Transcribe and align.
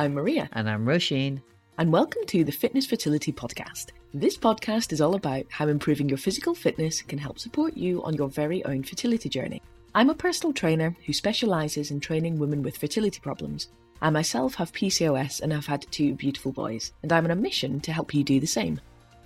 I'm 0.00 0.14
Maria. 0.14 0.48
And 0.54 0.66
I'm 0.66 0.86
Roisin. 0.86 1.42
And 1.76 1.92
welcome 1.92 2.24
to 2.28 2.42
the 2.42 2.50
Fitness 2.50 2.86
Fertility 2.86 3.34
Podcast. 3.34 3.90
This 4.14 4.34
podcast 4.34 4.94
is 4.94 5.02
all 5.02 5.14
about 5.14 5.44
how 5.50 5.68
improving 5.68 6.08
your 6.08 6.16
physical 6.16 6.54
fitness 6.54 7.02
can 7.02 7.18
help 7.18 7.38
support 7.38 7.76
you 7.76 8.02
on 8.04 8.14
your 8.14 8.30
very 8.30 8.64
own 8.64 8.82
fertility 8.82 9.28
journey. 9.28 9.60
I'm 9.94 10.08
a 10.08 10.14
personal 10.14 10.54
trainer 10.54 10.96
who 11.04 11.12
specialises 11.12 11.90
in 11.90 12.00
training 12.00 12.38
women 12.38 12.62
with 12.62 12.78
fertility 12.78 13.20
problems. 13.20 13.68
I 14.00 14.08
myself 14.08 14.54
have 14.54 14.72
PCOS 14.72 15.42
and 15.42 15.52
have 15.52 15.66
had 15.66 15.86
two 15.90 16.14
beautiful 16.14 16.50
boys, 16.50 16.94
and 17.02 17.12
I'm 17.12 17.26
on 17.26 17.32
a 17.32 17.36
mission 17.36 17.78
to 17.80 17.92
help 17.92 18.14
you 18.14 18.24
do 18.24 18.40
the 18.40 18.46
same. 18.46 18.80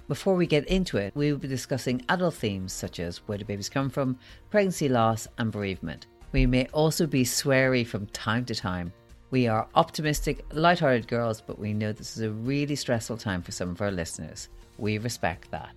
Before 0.08 0.34
we 0.34 0.48
get 0.48 0.66
into 0.66 0.96
it, 0.96 1.14
we 1.14 1.30
will 1.30 1.38
be 1.38 1.46
discussing 1.46 2.04
adult 2.08 2.34
themes 2.34 2.72
such 2.72 2.98
as 2.98 3.18
where 3.28 3.38
do 3.38 3.44
babies 3.44 3.68
come 3.68 3.90
from, 3.90 4.18
pregnancy 4.50 4.88
loss, 4.88 5.28
and 5.38 5.52
bereavement. 5.52 6.08
We 6.32 6.46
may 6.46 6.66
also 6.72 7.06
be 7.06 7.22
sweary 7.22 7.86
from 7.86 8.06
time 8.06 8.44
to 8.46 8.56
time. 8.56 8.92
We 9.34 9.48
are 9.48 9.66
optimistic, 9.74 10.44
light-hearted 10.52 11.08
girls, 11.08 11.40
but 11.40 11.58
we 11.58 11.74
know 11.74 11.90
this 11.90 12.16
is 12.16 12.22
a 12.22 12.30
really 12.30 12.76
stressful 12.76 13.16
time 13.16 13.42
for 13.42 13.50
some 13.50 13.70
of 13.70 13.80
our 13.80 13.90
listeners. 13.90 14.48
We 14.78 14.98
respect 14.98 15.50
that. 15.50 15.74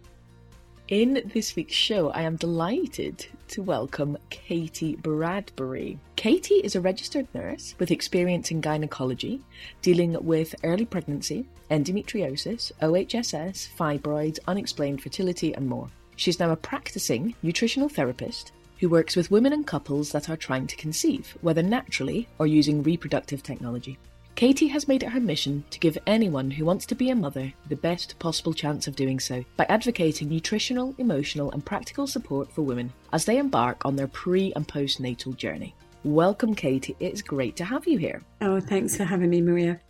In 0.89 1.23
this 1.33 1.55
week's 1.55 1.73
show, 1.73 2.11
I 2.11 2.21
am 2.21 2.35
delighted 2.35 3.25
to 3.47 3.63
welcome 3.63 4.15
Katy 4.29 4.97
Bradbury. 4.97 5.97
Katy 6.15 6.53
is 6.53 6.75
a 6.75 6.81
registered 6.81 7.27
nurse 7.33 7.73
with 7.79 7.89
experience 7.89 8.51
in 8.51 8.61
gynecology, 8.61 9.41
dealing 9.81 10.15
with 10.23 10.53
early 10.63 10.85
pregnancy, 10.85 11.47
endometriosis, 11.71 12.71
OHSS, 12.83 13.69
fibroids, 13.75 14.37
unexplained 14.47 15.01
fertility, 15.01 15.55
and 15.55 15.67
more. 15.67 15.89
She's 16.15 16.39
now 16.39 16.51
a 16.51 16.55
practicing 16.55 17.33
nutritional 17.41 17.89
therapist 17.89 18.51
who 18.79 18.89
works 18.89 19.15
with 19.15 19.31
women 19.31 19.53
and 19.53 19.65
couples 19.65 20.11
that 20.11 20.29
are 20.29 20.37
trying 20.37 20.67
to 20.67 20.75
conceive, 20.75 21.37
whether 21.41 21.63
naturally 21.63 22.27
or 22.39 22.47
using 22.47 22.83
reproductive 22.83 23.43
technology. 23.43 23.97
Katy 24.37 24.67
has 24.67 24.87
made 24.87 25.01
it 25.01 25.09
her 25.09 25.19
mission 25.19 25.63
to 25.71 25.79
give 25.79 25.97
anyone 26.05 26.51
who 26.51 26.63
wants 26.63 26.85
to 26.85 26.93
be 26.93 27.09
a 27.09 27.15
mother 27.15 27.51
the 27.69 27.75
best 27.75 28.19
possible 28.19 28.53
chance 28.53 28.87
of 28.87 28.95
doing 28.95 29.19
so 29.19 29.43
by 29.55 29.65
advocating 29.67 30.29
nutritional, 30.29 30.93
emotional, 30.99 31.51
and 31.53 31.65
practical 31.65 32.05
support 32.05 32.51
for 32.51 32.61
women 32.61 32.93
as 33.13 33.25
they 33.25 33.39
embark 33.39 33.83
on 33.83 33.95
their 33.95 34.07
pre 34.07 34.53
and 34.53 34.67
postnatal 34.67 35.35
journey. 35.35 35.73
Welcome, 36.03 36.53
Katy. 36.53 36.95
It's 36.99 37.23
great 37.23 37.55
to 37.55 37.65
have 37.65 37.87
you 37.87 37.97
here. 37.97 38.21
Oh, 38.39 38.59
thanks 38.59 38.95
for 38.95 39.05
having 39.05 39.31
me, 39.31 39.41
Maria. 39.41 39.81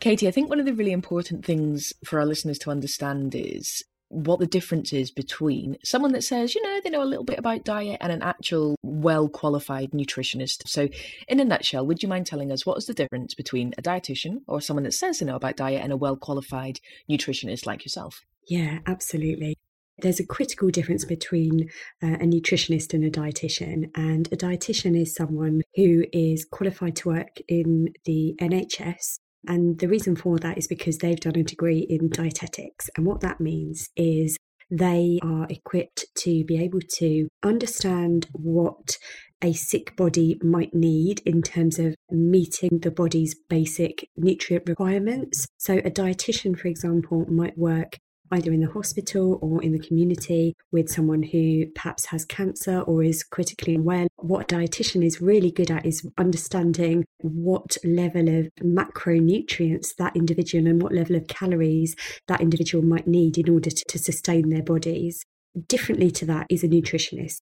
Katie, 0.00 0.26
I 0.26 0.30
think 0.30 0.48
one 0.48 0.58
of 0.58 0.64
the 0.64 0.72
really 0.72 0.92
important 0.92 1.44
things 1.44 1.92
for 2.06 2.18
our 2.18 2.24
listeners 2.24 2.58
to 2.60 2.70
understand 2.70 3.34
is 3.34 3.84
what 4.10 4.40
the 4.40 4.46
difference 4.46 4.92
is 4.92 5.10
between 5.10 5.78
someone 5.84 6.12
that 6.12 6.24
says, 6.24 6.54
you 6.54 6.62
know, 6.62 6.80
they 6.82 6.90
know 6.90 7.02
a 7.02 7.04
little 7.04 7.24
bit 7.24 7.38
about 7.38 7.64
diet 7.64 7.98
and 8.00 8.12
an 8.12 8.22
actual 8.22 8.76
well 8.82 9.28
qualified 9.28 9.92
nutritionist. 9.92 10.68
So, 10.68 10.88
in 11.28 11.40
a 11.40 11.44
nutshell, 11.44 11.86
would 11.86 12.02
you 12.02 12.08
mind 12.08 12.26
telling 12.26 12.50
us 12.50 12.66
what 12.66 12.76
is 12.76 12.86
the 12.86 12.94
difference 12.94 13.34
between 13.34 13.72
a 13.78 13.82
dietitian 13.82 14.42
or 14.48 14.60
someone 14.60 14.82
that 14.82 14.94
says 14.94 15.20
they 15.20 15.26
know 15.26 15.36
about 15.36 15.56
diet 15.56 15.82
and 15.82 15.92
a 15.92 15.96
well 15.96 16.16
qualified 16.16 16.80
nutritionist 17.08 17.66
like 17.66 17.84
yourself? 17.84 18.22
Yeah, 18.48 18.80
absolutely. 18.84 19.56
There's 19.98 20.18
a 20.18 20.26
critical 20.26 20.70
difference 20.70 21.04
between 21.04 21.70
uh, 22.02 22.14
a 22.14 22.24
nutritionist 22.24 22.94
and 22.94 23.04
a 23.04 23.10
dietitian. 23.10 23.90
And 23.94 24.26
a 24.32 24.36
dietitian 24.36 25.00
is 25.00 25.14
someone 25.14 25.62
who 25.76 26.04
is 26.12 26.44
qualified 26.44 26.96
to 26.96 27.10
work 27.10 27.36
in 27.48 27.92
the 28.06 28.34
NHS 28.40 29.18
and 29.46 29.78
the 29.78 29.88
reason 29.88 30.16
for 30.16 30.38
that 30.38 30.58
is 30.58 30.66
because 30.66 30.98
they've 30.98 31.18
done 31.18 31.36
a 31.36 31.42
degree 31.42 31.86
in 31.88 32.10
dietetics. 32.10 32.90
And 32.96 33.06
what 33.06 33.20
that 33.20 33.40
means 33.40 33.88
is 33.96 34.36
they 34.70 35.18
are 35.22 35.46
equipped 35.50 36.06
to 36.14 36.44
be 36.44 36.62
able 36.62 36.80
to 36.98 37.28
understand 37.42 38.28
what 38.32 38.96
a 39.42 39.52
sick 39.52 39.96
body 39.96 40.38
might 40.42 40.74
need 40.74 41.20
in 41.24 41.42
terms 41.42 41.78
of 41.78 41.94
meeting 42.10 42.78
the 42.82 42.90
body's 42.90 43.34
basic 43.48 44.08
nutrient 44.16 44.68
requirements. 44.68 45.46
So, 45.58 45.78
a 45.78 45.90
dietitian, 45.90 46.58
for 46.58 46.68
example, 46.68 47.24
might 47.28 47.56
work 47.56 47.98
either 48.30 48.52
in 48.52 48.60
the 48.60 48.70
hospital 48.70 49.38
or 49.42 49.62
in 49.62 49.72
the 49.72 49.78
community 49.78 50.54
with 50.72 50.88
someone 50.88 51.22
who 51.22 51.66
perhaps 51.74 52.06
has 52.06 52.24
cancer 52.24 52.80
or 52.80 53.02
is 53.02 53.22
critically 53.22 53.74
unwell. 53.74 54.06
What 54.16 54.50
a 54.50 54.56
dietitian 54.56 55.04
is 55.04 55.20
really 55.20 55.50
good 55.50 55.70
at 55.70 55.86
is 55.86 56.06
understanding 56.18 57.04
what 57.18 57.76
level 57.84 58.28
of 58.28 58.48
macronutrients 58.62 59.94
that 59.96 60.16
individual 60.16 60.66
and 60.66 60.82
what 60.82 60.92
level 60.92 61.16
of 61.16 61.26
calories 61.26 61.96
that 62.28 62.40
individual 62.40 62.84
might 62.84 63.06
need 63.06 63.38
in 63.38 63.48
order 63.48 63.70
to, 63.70 63.84
to 63.88 63.98
sustain 63.98 64.50
their 64.50 64.62
bodies. 64.62 65.24
Differently 65.66 66.10
to 66.12 66.26
that 66.26 66.46
is 66.48 66.62
a 66.62 66.68
nutritionist. 66.68 67.40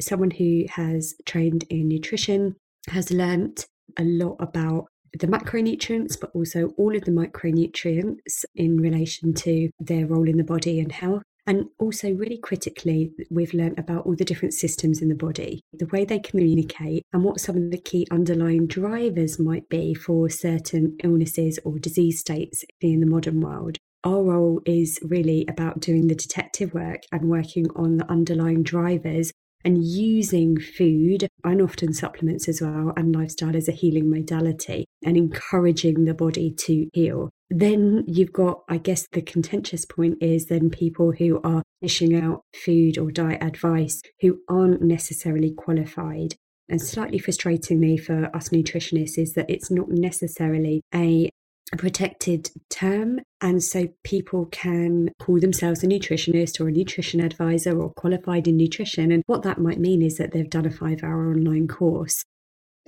Someone 0.00 0.30
who 0.30 0.64
has 0.70 1.14
trained 1.26 1.64
in 1.68 1.88
nutrition 1.88 2.56
has 2.88 3.10
learnt 3.10 3.66
a 3.98 4.04
lot 4.04 4.36
about 4.38 4.86
the 5.18 5.26
macronutrients, 5.26 6.18
but 6.20 6.30
also 6.34 6.68
all 6.76 6.94
of 6.96 7.04
the 7.04 7.10
micronutrients 7.10 8.44
in 8.54 8.78
relation 8.78 9.34
to 9.34 9.70
their 9.78 10.06
role 10.06 10.28
in 10.28 10.36
the 10.36 10.44
body 10.44 10.80
and 10.80 10.92
health. 10.92 11.22
And 11.46 11.66
also, 11.78 12.12
really 12.12 12.38
critically, 12.38 13.12
we've 13.30 13.54
learned 13.54 13.78
about 13.78 14.06
all 14.06 14.14
the 14.14 14.24
different 14.24 14.54
systems 14.54 15.02
in 15.02 15.08
the 15.08 15.14
body, 15.14 15.62
the 15.72 15.86
way 15.86 16.04
they 16.04 16.18
communicate, 16.18 17.02
and 17.12 17.24
what 17.24 17.40
some 17.40 17.56
of 17.56 17.70
the 17.70 17.80
key 17.80 18.06
underlying 18.10 18.66
drivers 18.66 19.38
might 19.38 19.68
be 19.68 19.94
for 19.94 20.28
certain 20.28 20.96
illnesses 21.02 21.58
or 21.64 21.78
disease 21.78 22.20
states 22.20 22.64
in 22.80 23.00
the 23.00 23.06
modern 23.06 23.40
world. 23.40 23.78
Our 24.04 24.22
role 24.22 24.60
is 24.64 24.98
really 25.02 25.44
about 25.48 25.80
doing 25.80 26.06
the 26.06 26.14
detective 26.14 26.72
work 26.72 27.02
and 27.10 27.28
working 27.28 27.66
on 27.74 27.96
the 27.96 28.10
underlying 28.10 28.62
drivers 28.62 29.32
and 29.64 29.84
using 29.84 30.58
food 30.58 31.28
and 31.44 31.62
often 31.62 31.92
supplements 31.92 32.48
as 32.48 32.60
well 32.60 32.92
and 32.96 33.14
lifestyle 33.14 33.56
as 33.56 33.68
a 33.68 33.72
healing 33.72 34.10
modality 34.10 34.86
and 35.04 35.16
encouraging 35.16 36.04
the 36.04 36.14
body 36.14 36.50
to 36.50 36.88
heal. 36.92 37.30
Then 37.50 38.04
you've 38.06 38.32
got, 38.32 38.62
I 38.68 38.78
guess, 38.78 39.06
the 39.12 39.22
contentious 39.22 39.84
point 39.84 40.18
is 40.20 40.46
then 40.46 40.70
people 40.70 41.12
who 41.12 41.40
are 41.42 41.62
dishing 41.82 42.14
out 42.14 42.42
food 42.54 42.96
or 42.96 43.10
diet 43.10 43.42
advice 43.42 44.02
who 44.20 44.40
aren't 44.48 44.82
necessarily 44.82 45.52
qualified. 45.52 46.36
And 46.68 46.80
slightly 46.80 47.18
frustratingly 47.18 48.00
for 48.00 48.30
us 48.34 48.50
nutritionists 48.50 49.18
is 49.18 49.34
that 49.34 49.50
it's 49.50 49.72
not 49.72 49.88
necessarily 49.88 50.82
a 50.94 51.28
a 51.72 51.76
protected 51.76 52.50
term. 52.68 53.20
And 53.40 53.62
so 53.62 53.88
people 54.04 54.46
can 54.46 55.10
call 55.20 55.38
themselves 55.40 55.82
a 55.82 55.86
nutritionist 55.86 56.60
or 56.60 56.68
a 56.68 56.72
nutrition 56.72 57.20
advisor 57.20 57.80
or 57.80 57.90
qualified 57.90 58.48
in 58.48 58.56
nutrition. 58.56 59.12
And 59.12 59.22
what 59.26 59.42
that 59.42 59.58
might 59.58 59.78
mean 59.78 60.02
is 60.02 60.16
that 60.18 60.32
they've 60.32 60.50
done 60.50 60.66
a 60.66 60.70
five 60.70 61.02
hour 61.02 61.30
online 61.30 61.68
course. 61.68 62.24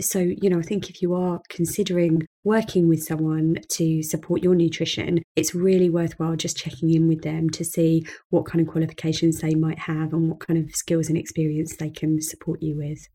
So, 0.01 0.19
you 0.19 0.49
know, 0.49 0.59
I 0.59 0.63
think 0.63 0.89
if 0.89 1.03
you 1.03 1.15
are 1.15 1.41
considering 1.49 2.27
working 2.45 2.89
with 2.89 3.05
someone 3.05 3.59
to 3.71 4.03
support 4.03 4.43
your 4.43 4.55
nutrition, 4.55 5.23
it's 5.37 5.55
really 5.55 5.91
worthwhile 5.91 6.35
just 6.35 6.57
checking 6.57 6.91
in 6.91 7.09
with 7.09 7.23
them 7.23 7.51
to 7.51 7.65
see 7.65 8.07
what 8.31 8.47
kind 8.47 8.67
of 8.67 8.73
qualifications 8.73 9.41
they 9.41 9.55
might 9.55 9.79
have 9.79 10.13
and 10.13 10.29
what 10.29 10.41
kind 10.41 10.59
of 10.59 10.75
skills 10.75 11.09
and 11.09 11.19
experience 11.19 11.77
they 11.77 11.91
can 11.91 12.21
support 12.21 12.63
you 12.63 12.77
with. 12.77 13.07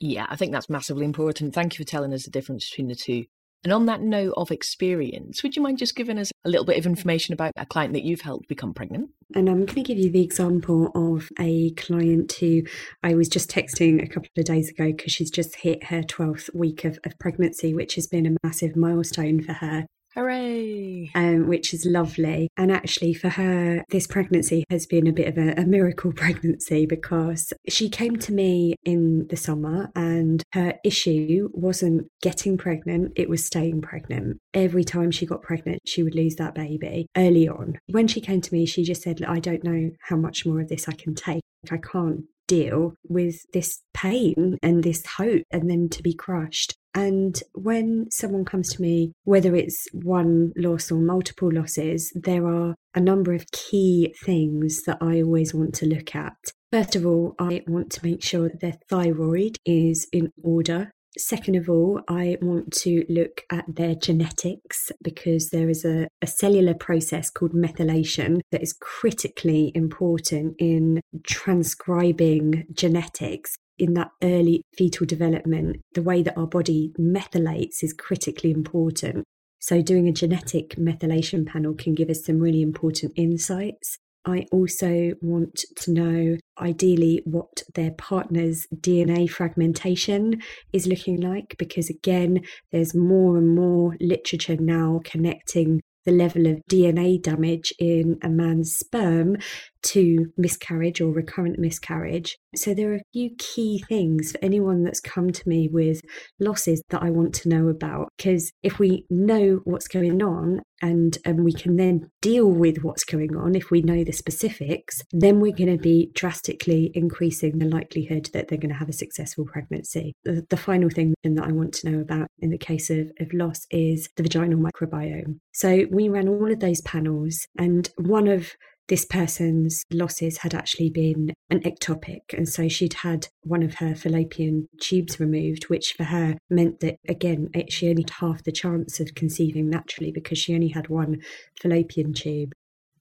Yeah, 0.00 0.26
I 0.28 0.36
think 0.36 0.52
that's 0.52 0.70
massively 0.70 1.04
important. 1.04 1.54
Thank 1.54 1.78
you 1.78 1.84
for 1.84 1.88
telling 1.88 2.12
us 2.12 2.24
the 2.24 2.30
difference 2.30 2.68
between 2.68 2.88
the 2.88 2.94
two. 2.94 3.26
And 3.64 3.72
on 3.72 3.86
that 3.86 4.00
note 4.00 4.34
of 4.36 4.50
experience, 4.50 5.42
would 5.42 5.56
you 5.56 5.62
mind 5.62 5.78
just 5.78 5.96
giving 5.96 6.18
us 6.18 6.30
a 6.44 6.48
little 6.48 6.64
bit 6.64 6.78
of 6.78 6.86
information 6.86 7.32
about 7.32 7.52
a 7.56 7.66
client 7.66 7.94
that 7.94 8.04
you've 8.04 8.20
helped 8.20 8.48
become 8.48 8.72
pregnant? 8.74 9.10
And 9.34 9.48
I'm 9.48 9.64
going 9.64 9.74
to 9.74 9.82
give 9.82 9.98
you 9.98 10.10
the 10.10 10.22
example 10.22 10.92
of 10.94 11.30
a 11.38 11.70
client 11.72 12.32
who 12.32 12.62
I 13.02 13.14
was 13.14 13.28
just 13.28 13.50
texting 13.50 14.02
a 14.02 14.06
couple 14.06 14.30
of 14.36 14.44
days 14.44 14.70
ago 14.70 14.92
because 14.92 15.12
she's 15.12 15.30
just 15.30 15.56
hit 15.56 15.84
her 15.84 16.02
12th 16.02 16.54
week 16.54 16.84
of, 16.84 16.98
of 17.04 17.18
pregnancy, 17.18 17.74
which 17.74 17.96
has 17.96 18.06
been 18.06 18.26
a 18.26 18.36
massive 18.46 18.76
milestone 18.76 19.42
for 19.42 19.54
her. 19.54 19.86
Hooray! 20.16 21.10
Um, 21.14 21.46
which 21.46 21.74
is 21.74 21.84
lovely. 21.84 22.48
And 22.56 22.72
actually, 22.72 23.12
for 23.12 23.28
her, 23.28 23.84
this 23.90 24.06
pregnancy 24.06 24.64
has 24.70 24.86
been 24.86 25.06
a 25.06 25.12
bit 25.12 25.28
of 25.28 25.36
a, 25.36 25.60
a, 25.60 25.66
miracle 25.66 26.10
pregnancy 26.16 26.86
because 26.86 27.52
she 27.68 27.90
came 27.90 28.16
to 28.20 28.32
me 28.32 28.76
in 28.84 29.26
the 29.28 29.36
summer 29.36 29.90
and 29.94 30.42
her 30.54 30.74
issue 30.84 31.50
wasn't 31.52 32.06
getting 32.22 32.56
pregnant, 32.56 33.12
it 33.14 33.28
was 33.28 33.44
staying 33.44 33.82
pregnant. 33.82 34.38
Every 34.54 34.84
time 34.84 35.10
she 35.10 35.26
got 35.26 35.42
pregnant, 35.42 35.82
she 35.84 36.02
would 36.02 36.14
lose 36.14 36.36
that 36.36 36.54
baby 36.54 37.08
early 37.14 37.46
on. 37.46 37.78
When 37.88 38.08
she 38.08 38.22
came 38.22 38.40
to 38.40 38.54
me, 38.54 38.64
she 38.64 38.84
just 38.84 39.02
said, 39.02 39.22
I 39.22 39.38
don't 39.38 39.64
know 39.64 39.90
how 40.00 40.16
much 40.16 40.46
more 40.46 40.62
of 40.62 40.68
this 40.68 40.88
I 40.88 40.92
can 40.92 41.14
take. 41.14 41.42
I 41.70 41.76
can't 41.76 42.24
deal 42.46 42.94
with 43.08 43.42
this 43.52 43.82
pain 43.92 44.58
and 44.62 44.82
this 44.82 45.04
hope 45.04 45.42
and 45.50 45.68
then 45.68 45.88
to 45.90 46.02
be 46.02 46.14
crushed. 46.14 46.74
And 46.96 47.38
when 47.52 48.10
someone 48.10 48.46
comes 48.46 48.72
to 48.72 48.80
me, 48.80 49.12
whether 49.24 49.54
it's 49.54 49.86
one 49.92 50.54
loss 50.56 50.90
or 50.90 50.98
multiple 50.98 51.52
losses, 51.52 52.10
there 52.14 52.46
are 52.46 52.74
a 52.94 53.00
number 53.00 53.34
of 53.34 53.50
key 53.52 54.14
things 54.24 54.82
that 54.84 54.96
I 55.02 55.20
always 55.20 55.52
want 55.52 55.74
to 55.74 55.86
look 55.86 56.16
at. 56.16 56.32
First 56.72 56.96
of 56.96 57.04
all, 57.04 57.34
I 57.38 57.62
want 57.68 57.92
to 57.92 58.04
make 58.04 58.22
sure 58.22 58.48
that 58.48 58.60
their 58.60 58.78
thyroid 58.88 59.58
is 59.66 60.08
in 60.10 60.32
order. 60.42 60.90
Second 61.18 61.56
of 61.56 61.68
all, 61.68 62.00
I 62.08 62.38
want 62.40 62.72
to 62.84 63.04
look 63.10 63.42
at 63.52 63.66
their 63.68 63.94
genetics 63.94 64.90
because 65.02 65.50
there 65.50 65.68
is 65.68 65.84
a, 65.84 66.08
a, 66.22 66.26
cellular 66.26 66.74
process 66.74 67.30
called 67.30 67.52
methylation 67.52 68.40
that 68.52 68.62
is 68.62 68.74
critically 68.78 69.72
important 69.74 70.56
in 70.58 71.00
transcribing 71.24 72.64
genetics 72.72 73.56
in 73.78 73.94
that 73.94 74.10
early 74.22 74.62
fetal 74.76 75.06
development, 75.06 75.80
the 75.94 76.02
way 76.02 76.22
that 76.22 76.36
our 76.36 76.46
body 76.46 76.92
methylates 76.98 77.82
is 77.82 77.92
critically 77.92 78.50
important. 78.50 79.24
So, 79.58 79.82
doing 79.82 80.06
a 80.08 80.12
genetic 80.12 80.76
methylation 80.76 81.46
panel 81.46 81.74
can 81.74 81.94
give 81.94 82.10
us 82.10 82.24
some 82.24 82.38
really 82.38 82.62
important 82.62 83.12
insights. 83.16 83.98
I 84.26 84.44
also 84.50 85.12
want 85.22 85.64
to 85.76 85.92
know, 85.92 86.36
ideally, 86.60 87.22
what 87.24 87.62
their 87.74 87.92
partner's 87.92 88.66
DNA 88.74 89.30
fragmentation 89.30 90.42
is 90.72 90.88
looking 90.88 91.20
like, 91.20 91.54
because 91.58 91.88
again, 91.88 92.42
there's 92.72 92.94
more 92.94 93.38
and 93.38 93.54
more 93.54 93.96
literature 94.00 94.56
now 94.56 95.00
connecting 95.04 95.80
the 96.04 96.12
level 96.12 96.46
of 96.46 96.62
DNA 96.70 97.20
damage 97.20 97.72
in 97.78 98.18
a 98.22 98.28
man's 98.28 98.76
sperm 98.76 99.36
to 99.86 100.32
miscarriage 100.36 101.00
or 101.00 101.12
recurrent 101.12 101.58
miscarriage. 101.58 102.36
So, 102.54 102.74
there 102.74 102.92
are 102.92 102.96
a 102.96 103.10
few 103.12 103.30
key 103.38 103.84
things 103.88 104.32
for 104.32 104.38
anyone 104.42 104.82
that's 104.82 105.00
come 105.00 105.30
to 105.30 105.48
me 105.48 105.68
with 105.70 106.00
losses 106.40 106.82
that 106.90 107.02
I 107.02 107.10
want 107.10 107.34
to 107.36 107.48
know 107.48 107.68
about. 107.68 108.08
Because 108.16 108.52
if 108.62 108.78
we 108.78 109.04
know 109.10 109.60
what's 109.64 109.88
going 109.88 110.22
on 110.22 110.60
and, 110.82 111.18
and 111.24 111.44
we 111.44 111.52
can 111.52 111.76
then 111.76 112.10
deal 112.20 112.46
with 112.46 112.78
what's 112.82 113.04
going 113.04 113.36
on, 113.36 113.54
if 113.54 113.70
we 113.70 113.82
know 113.82 114.04
the 114.04 114.12
specifics, 114.12 115.02
then 115.12 115.40
we're 115.40 115.54
going 115.54 115.76
to 115.76 115.82
be 115.82 116.10
drastically 116.14 116.90
increasing 116.94 117.58
the 117.58 117.66
likelihood 117.66 118.30
that 118.32 118.48
they're 118.48 118.58
going 118.58 118.72
to 118.72 118.78
have 118.78 118.88
a 118.88 118.94
successful 118.94 119.44
pregnancy. 119.44 120.14
The, 120.24 120.46
the 120.48 120.56
final 120.56 120.90
thing 120.90 121.14
that 121.22 121.44
I 121.44 121.52
want 121.52 121.74
to 121.74 121.90
know 121.90 122.00
about 122.00 122.28
in 122.38 122.50
the 122.50 122.58
case 122.58 122.90
of, 122.90 123.10
of 123.20 123.32
loss 123.32 123.66
is 123.70 124.08
the 124.16 124.22
vaginal 124.22 124.58
microbiome. 124.58 125.38
So, 125.52 125.86
we 125.90 126.08
ran 126.08 126.28
all 126.28 126.50
of 126.50 126.60
those 126.60 126.80
panels, 126.80 127.46
and 127.58 127.88
one 127.96 128.28
of 128.28 128.52
this 128.88 129.04
person's 129.04 129.84
losses 129.90 130.38
had 130.38 130.54
actually 130.54 130.90
been 130.90 131.32
an 131.50 131.60
ectopic. 131.60 132.20
And 132.32 132.48
so 132.48 132.68
she'd 132.68 132.94
had 132.94 133.28
one 133.42 133.62
of 133.62 133.74
her 133.74 133.94
fallopian 133.94 134.68
tubes 134.80 135.18
removed, 135.18 135.64
which 135.64 135.94
for 135.96 136.04
her 136.04 136.36
meant 136.48 136.80
that, 136.80 136.96
again, 137.08 137.48
it, 137.54 137.72
she 137.72 137.88
only 137.88 138.02
had 138.02 138.10
half 138.10 138.44
the 138.44 138.52
chance 138.52 139.00
of 139.00 139.14
conceiving 139.14 139.68
naturally 139.68 140.12
because 140.12 140.38
she 140.38 140.54
only 140.54 140.68
had 140.68 140.88
one 140.88 141.22
fallopian 141.60 142.12
tube. 142.12 142.52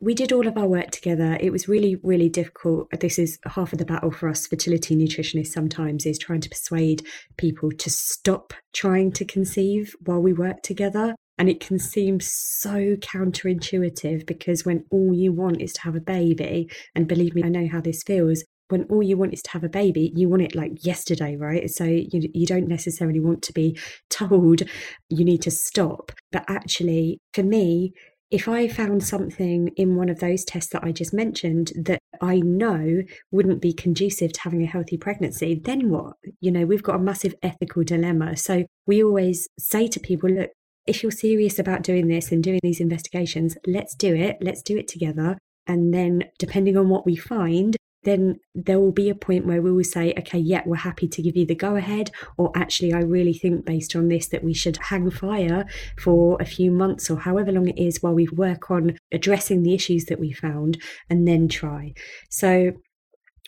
We 0.01 0.13
did 0.13 0.33
all 0.33 0.45
of 0.45 0.57
our 0.57 0.67
work 0.67 0.91
together. 0.91 1.37
It 1.39 1.51
was 1.51 1.69
really, 1.69 1.95
really 2.03 2.29
difficult. 2.29 2.89
This 2.99 3.17
is 3.17 3.39
half 3.45 3.71
of 3.71 3.79
the 3.79 3.85
battle 3.85 4.11
for 4.11 4.27
us 4.27 4.45
fertility 4.45 4.95
nutritionists 4.95 5.47
sometimes 5.47 6.05
is 6.05 6.19
trying 6.19 6.41
to 6.41 6.49
persuade 6.49 7.05
people 7.37 7.71
to 7.71 7.89
stop 7.89 8.53
trying 8.73 9.13
to 9.13 9.25
conceive 9.25 9.95
while 10.03 10.21
we 10.21 10.33
work 10.33 10.61
together. 10.63 11.15
And 11.37 11.49
it 11.49 11.59
can 11.59 11.79
seem 11.79 12.19
so 12.21 12.95
counterintuitive 12.97 14.25
because 14.25 14.65
when 14.65 14.85
all 14.89 15.13
you 15.13 15.33
want 15.33 15.61
is 15.61 15.73
to 15.73 15.81
have 15.81 15.95
a 15.95 16.01
baby, 16.01 16.69
and 16.95 17.07
believe 17.07 17.35
me, 17.35 17.43
I 17.43 17.49
know 17.49 17.67
how 17.69 17.81
this 17.81 18.03
feels. 18.03 18.43
When 18.69 18.85
all 18.85 19.03
you 19.03 19.17
want 19.17 19.33
is 19.33 19.43
to 19.43 19.51
have 19.51 19.63
a 19.63 19.69
baby, 19.69 20.11
you 20.15 20.27
want 20.27 20.41
it 20.41 20.55
like 20.55 20.85
yesterday, 20.85 21.35
right? 21.35 21.69
So 21.69 21.83
you, 21.83 22.29
you 22.33 22.47
don't 22.47 22.67
necessarily 22.67 23.19
want 23.19 23.43
to 23.43 23.53
be 23.53 23.77
told 24.09 24.63
you 25.09 25.23
need 25.23 25.43
to 25.43 25.51
stop. 25.51 26.11
But 26.31 26.45
actually, 26.47 27.19
for 27.33 27.43
me, 27.43 27.93
if 28.31 28.47
I 28.47 28.67
found 28.67 29.03
something 29.03 29.69
in 29.75 29.95
one 29.95 30.09
of 30.09 30.19
those 30.19 30.43
tests 30.43 30.71
that 30.71 30.83
I 30.83 30.91
just 30.91 31.13
mentioned 31.13 31.71
that 31.75 31.99
I 32.21 32.39
know 32.39 33.03
wouldn't 33.31 33.61
be 33.61 33.71
conducive 33.71 34.33
to 34.33 34.41
having 34.41 34.63
a 34.63 34.67
healthy 34.67 34.97
pregnancy, 34.97 35.61
then 35.63 35.89
what? 35.89 36.13
You 36.41 36.51
know, 36.51 36.65
we've 36.65 36.81
got 36.81 36.95
a 36.95 36.99
massive 36.99 37.35
ethical 37.43 37.83
dilemma. 37.83 38.35
So 38.35 38.65
we 38.87 39.03
always 39.03 39.47
say 39.59 39.87
to 39.89 39.99
people, 39.99 40.29
look, 40.29 40.49
if 40.85 41.01
you're 41.01 41.11
serious 41.11 41.59
about 41.59 41.83
doing 41.83 42.07
this 42.07 42.31
and 42.31 42.43
doing 42.43 42.59
these 42.63 42.79
investigations, 42.79 43.57
let's 43.65 43.95
do 43.95 44.15
it. 44.15 44.37
Let's 44.41 44.61
do 44.61 44.77
it 44.77 44.87
together. 44.87 45.37
And 45.67 45.93
then, 45.93 46.25
depending 46.37 46.77
on 46.77 46.89
what 46.89 47.05
we 47.05 47.15
find, 47.15 47.75
then 48.03 48.39
there 48.53 48.79
will 48.79 48.91
be 48.91 49.09
a 49.09 49.15
point 49.15 49.47
where 49.47 49.61
we 49.61 49.71
will 49.71 49.83
say, 49.83 50.13
okay, 50.17 50.37
yeah, 50.37 50.61
we're 50.65 50.75
happy 50.75 51.07
to 51.07 51.21
give 51.21 51.35
you 51.35 51.45
the 51.45 51.55
go 51.55 51.75
ahead. 51.75 52.11
Or 52.37 52.51
actually, 52.55 52.93
I 52.93 52.99
really 52.99 53.33
think 53.33 53.65
based 53.65 53.95
on 53.95 54.07
this 54.07 54.27
that 54.27 54.43
we 54.43 54.53
should 54.53 54.77
hang 54.77 55.09
fire 55.09 55.65
for 55.97 56.37
a 56.39 56.45
few 56.45 56.71
months 56.71 57.09
or 57.09 57.17
however 57.17 57.51
long 57.51 57.67
it 57.67 57.79
is 57.79 58.01
while 58.01 58.13
we 58.13 58.27
work 58.27 58.69
on 58.69 58.97
addressing 59.11 59.63
the 59.63 59.73
issues 59.73 60.05
that 60.05 60.19
we 60.19 60.31
found 60.31 60.77
and 61.09 61.27
then 61.27 61.47
try. 61.47 61.93
So 62.29 62.73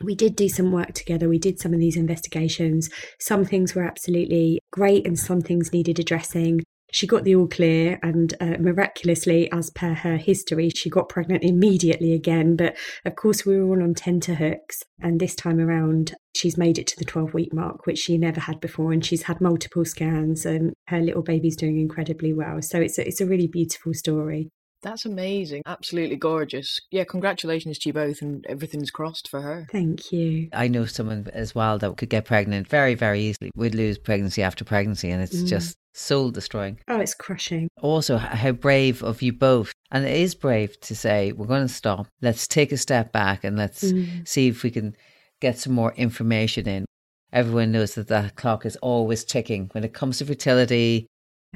we 0.04 0.16
did 0.16 0.36
do 0.36 0.50
some 0.50 0.72
work 0.72 0.94
together. 0.94 1.30
We 1.30 1.40
did 1.40 1.60
some 1.60 1.74
of 1.74 1.80
these 1.80 1.98
investigations. 1.98 2.90
Some 3.20 3.46
things 3.46 3.76
were 3.76 3.84
absolutely 3.84 4.60
great 4.72 5.06
and 5.06 5.18
some 5.18 5.42
things 5.42 5.72
needed 5.72 6.00
addressing. 6.00 6.62
She 6.92 7.06
got 7.06 7.26
the 7.26 7.36
all 7.36 7.48
clear, 7.48 8.00
and 8.02 8.34
uh, 8.40 8.58
miraculously, 8.60 9.52
as 9.52 9.70
per 9.70 9.94
her 9.94 10.18
history, 10.18 10.70
she 10.70 10.90
got 10.90 11.10
pregnant 11.10 11.44
immediately 11.44 12.14
again. 12.14 12.56
But 12.56 12.78
of 13.06 13.16
course, 13.16 13.46
we 13.46 13.58
were 13.58 13.68
all 13.68 13.84
on 13.84 13.94
tenterhooks, 13.94 14.84
and 15.02 15.20
this 15.20 15.36
time 15.36 15.60
around, 15.60 16.16
she's 16.34 16.58
made 16.58 16.78
it 16.78 16.88
to 16.88 16.98
the 16.98 17.06
12 17.06 17.34
week 17.34 17.54
mark, 17.54 17.86
which 17.86 18.00
she 18.00 18.18
never 18.18 18.40
had 18.40 18.60
before. 18.62 18.94
And 18.94 19.06
she's 19.06 19.24
had 19.24 19.42
multiple 19.42 19.84
scans, 19.84 20.46
and 20.46 20.74
her 20.88 21.02
little 21.02 21.24
baby's 21.24 21.58
doing 21.58 21.80
incredibly 21.80 22.34
well. 22.34 22.62
So 22.62 22.80
it's 22.80 22.98
a, 22.98 23.06
it's 23.08 23.22
a 23.22 23.28
really 23.28 23.48
beautiful 23.48 23.94
story. 23.94 24.50
That's 24.88 25.06
amazing. 25.06 25.64
Absolutely 25.66 26.16
gorgeous. 26.16 26.80
Yeah, 26.92 27.04
congratulations 27.04 27.78
to 27.80 27.90
you 27.90 27.94
both, 27.94 28.22
and 28.22 28.46
everything's 28.48 28.90
crossed 28.90 29.28
for 29.28 29.42
her. 29.42 29.68
Thank 29.70 30.14
you. 30.14 30.48
I 30.54 30.70
know 30.70 30.86
someone 30.86 31.28
as 31.34 31.54
well 31.54 31.78
that 31.80 31.98
could 31.98 32.10
get 32.10 32.24
pregnant 32.24 32.70
very, 32.70 32.96
very 32.96 33.20
easily. 33.20 33.52
We'd 33.54 33.76
lose 33.76 33.98
pregnancy 33.98 34.42
after 34.42 34.64
pregnancy, 34.64 35.12
and 35.12 35.22
it's 35.22 35.42
mm. 35.42 35.48
just 35.48 35.78
soul 35.94 36.32
destroying. 36.32 36.80
Oh, 36.88 37.02
it's 37.02 37.14
crushing. 37.14 37.68
Also, 37.82 38.16
how 38.16 38.54
brave 38.54 39.04
of 39.04 39.22
you 39.22 39.34
both. 39.34 39.74
And 39.92 40.06
it 40.06 40.16
is 40.16 40.36
brave 40.36 40.80
to 40.82 40.96
say, 40.96 41.34
we're 41.34 41.48
going 41.48 41.68
to 41.68 41.74
stop. 41.74 42.08
Let's 42.22 42.48
take 42.48 42.72
a 42.72 42.78
step 42.78 43.12
back 43.12 43.44
and 43.44 43.58
let's 43.58 43.84
mm. 43.84 44.26
see 44.26 44.48
if 44.48 44.64
we 44.64 44.72
can 44.72 44.96
get 45.42 45.58
some 45.58 45.74
more 45.74 45.94
information 45.96 46.68
in. 46.68 46.86
Everyone 47.34 47.74
knows 47.74 47.96
that 47.96 48.08
that 48.08 48.38
clock 48.38 48.66
is 48.66 48.78
always 48.78 49.26
ticking 49.26 49.70
when 49.74 49.84
it 49.84 49.94
comes 49.94 50.20
to 50.20 50.26
fertility. 50.26 51.08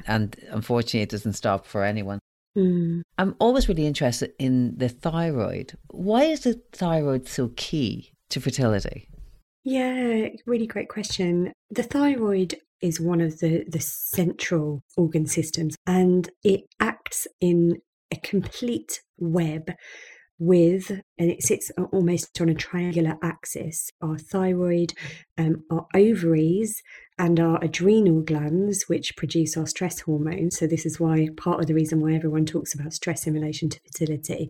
And 0.06 0.36
unfortunately, 0.50 1.00
it 1.00 1.08
doesn't 1.10 1.34
stop 1.34 1.64
for 1.64 1.84
anyone. 1.84 2.18
Mm. 2.56 3.02
I'm 3.18 3.34
always 3.38 3.68
really 3.68 3.86
interested 3.86 4.32
in 4.38 4.76
the 4.76 4.88
thyroid. 4.88 5.76
Why 5.90 6.24
is 6.24 6.40
the 6.40 6.60
thyroid 6.72 7.28
so 7.28 7.50
key 7.56 8.12
to 8.30 8.40
fertility? 8.40 9.08
Yeah, 9.64 10.28
really 10.46 10.66
great 10.66 10.88
question. 10.88 11.52
The 11.70 11.82
thyroid 11.82 12.56
is 12.80 13.00
one 13.00 13.20
of 13.20 13.38
the, 13.38 13.64
the 13.68 13.80
central 13.80 14.82
organ 14.96 15.26
systems 15.26 15.76
and 15.86 16.28
it 16.42 16.62
acts 16.80 17.26
in 17.40 17.76
a 18.10 18.16
complete 18.16 19.00
web 19.18 19.70
with, 20.42 20.90
and 21.18 21.30
it 21.30 21.42
sits 21.42 21.70
almost 21.92 22.40
on 22.40 22.48
a 22.48 22.54
triangular 22.54 23.16
axis, 23.22 23.90
our 24.02 24.18
thyroid, 24.18 24.92
um, 25.38 25.62
our 25.70 25.86
ovaries, 25.94 26.82
and 27.18 27.38
our 27.38 27.62
adrenal 27.62 28.22
glands, 28.22 28.84
which 28.88 29.16
produce 29.16 29.56
our 29.56 29.66
stress 29.66 30.00
hormones. 30.00 30.58
So, 30.58 30.66
this 30.66 30.84
is 30.84 30.98
why 30.98 31.28
part 31.36 31.60
of 31.60 31.66
the 31.66 31.74
reason 31.74 32.00
why 32.00 32.14
everyone 32.14 32.44
talks 32.44 32.74
about 32.74 32.92
stress 32.92 33.26
in 33.26 33.34
relation 33.34 33.68
to 33.68 33.80
fertility. 33.86 34.48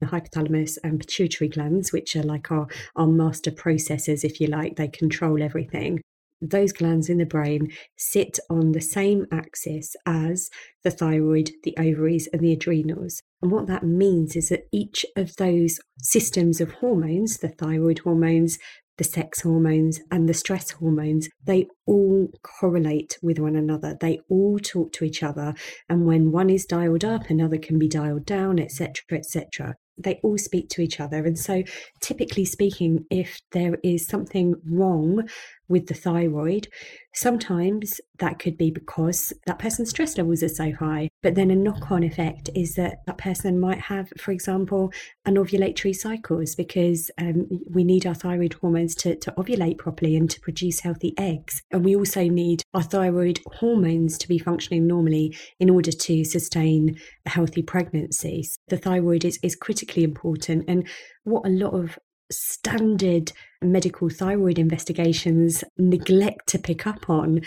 The 0.00 0.06
hypothalamus 0.06 0.78
and 0.84 1.00
pituitary 1.00 1.48
glands, 1.48 1.92
which 1.92 2.14
are 2.14 2.22
like 2.22 2.50
our, 2.50 2.66
our 2.96 3.06
master 3.06 3.50
processors, 3.50 4.24
if 4.24 4.40
you 4.40 4.46
like, 4.46 4.76
they 4.76 4.88
control 4.88 5.42
everything 5.42 6.00
those 6.44 6.72
glands 6.72 7.08
in 7.08 7.18
the 7.18 7.24
brain 7.24 7.72
sit 7.96 8.36
on 8.50 8.72
the 8.72 8.80
same 8.80 9.26
axis 9.30 9.94
as 10.04 10.50
the 10.82 10.90
thyroid, 10.90 11.52
the 11.62 11.72
ovaries, 11.78 12.28
and 12.32 12.42
the 12.42 12.52
adrenals. 12.52 13.22
And 13.42 13.50
what 13.50 13.66
that 13.66 13.82
means 13.82 14.36
is 14.36 14.48
that 14.50 14.68
each 14.72 15.04
of 15.16 15.34
those 15.36 15.80
systems 15.98 16.60
of 16.60 16.72
hormones, 16.74 17.38
the 17.38 17.48
thyroid 17.48 17.98
hormones, 18.00 18.58
the 18.98 19.04
sex 19.04 19.40
hormones, 19.40 20.00
and 20.10 20.28
the 20.28 20.34
stress 20.34 20.70
hormones, 20.70 21.28
they 21.44 21.66
all 21.86 22.28
correlate 22.42 23.18
with 23.20 23.38
one 23.38 23.56
another. 23.56 23.96
They 24.00 24.20
all 24.28 24.58
talk 24.60 24.92
to 24.92 25.04
each 25.04 25.22
other. 25.22 25.54
And 25.88 26.06
when 26.06 26.30
one 26.30 26.50
is 26.50 26.66
dialed 26.66 27.04
up, 27.04 27.28
another 27.30 27.58
can 27.58 27.78
be 27.78 27.88
dialed 27.88 28.26
down, 28.26 28.60
etc., 28.60 29.18
etc 29.18 29.74
they 29.98 30.20
all 30.22 30.38
speak 30.38 30.68
to 30.70 30.82
each 30.82 31.00
other. 31.00 31.24
And 31.24 31.38
so, 31.38 31.62
typically 32.00 32.44
speaking, 32.44 33.04
if 33.10 33.40
there 33.52 33.78
is 33.82 34.06
something 34.06 34.54
wrong 34.64 35.28
with 35.72 35.86
the 35.86 35.94
thyroid, 35.94 36.68
sometimes 37.14 38.00
that 38.18 38.38
could 38.38 38.56
be 38.56 38.70
because 38.70 39.32
that 39.46 39.58
person's 39.58 39.90
stress 39.90 40.16
levels 40.16 40.42
are 40.42 40.48
so 40.48 40.70
high. 40.72 41.08
But 41.22 41.34
then 41.34 41.50
a 41.50 41.56
knock 41.56 41.90
on 41.90 42.04
effect 42.04 42.50
is 42.54 42.74
that 42.74 42.98
that 43.06 43.18
person 43.18 43.58
might 43.58 43.80
have, 43.80 44.12
for 44.18 44.30
example, 44.30 44.92
anovulatory 45.26 45.94
cycles 45.94 46.54
because 46.54 47.10
um, 47.18 47.48
we 47.70 47.84
need 47.84 48.06
our 48.06 48.14
thyroid 48.14 48.54
hormones 48.54 48.94
to, 48.96 49.16
to 49.16 49.32
ovulate 49.32 49.78
properly 49.78 50.14
and 50.14 50.30
to 50.30 50.40
produce 50.40 50.80
healthy 50.80 51.14
eggs. 51.18 51.62
And 51.70 51.84
we 51.84 51.96
also 51.96 52.28
need 52.28 52.62
our 52.74 52.82
thyroid 52.82 53.40
hormones 53.46 54.18
to 54.18 54.28
be 54.28 54.38
functioning 54.38 54.86
normally 54.86 55.36
in 55.58 55.70
order 55.70 55.90
to 55.90 56.24
sustain 56.24 56.98
a 57.26 57.30
healthy 57.30 57.62
pregnancy. 57.62 58.44
The 58.68 58.76
thyroid 58.76 59.24
is, 59.24 59.38
is 59.42 59.56
critically 59.56 60.04
important. 60.04 60.64
And 60.68 60.86
what 61.24 61.46
a 61.46 61.50
lot 61.50 61.72
of 61.72 61.98
standard 62.32 63.32
medical 63.60 64.08
thyroid 64.08 64.58
investigations 64.58 65.62
neglect 65.78 66.48
to 66.48 66.58
pick 66.58 66.86
up 66.86 67.08
on 67.08 67.40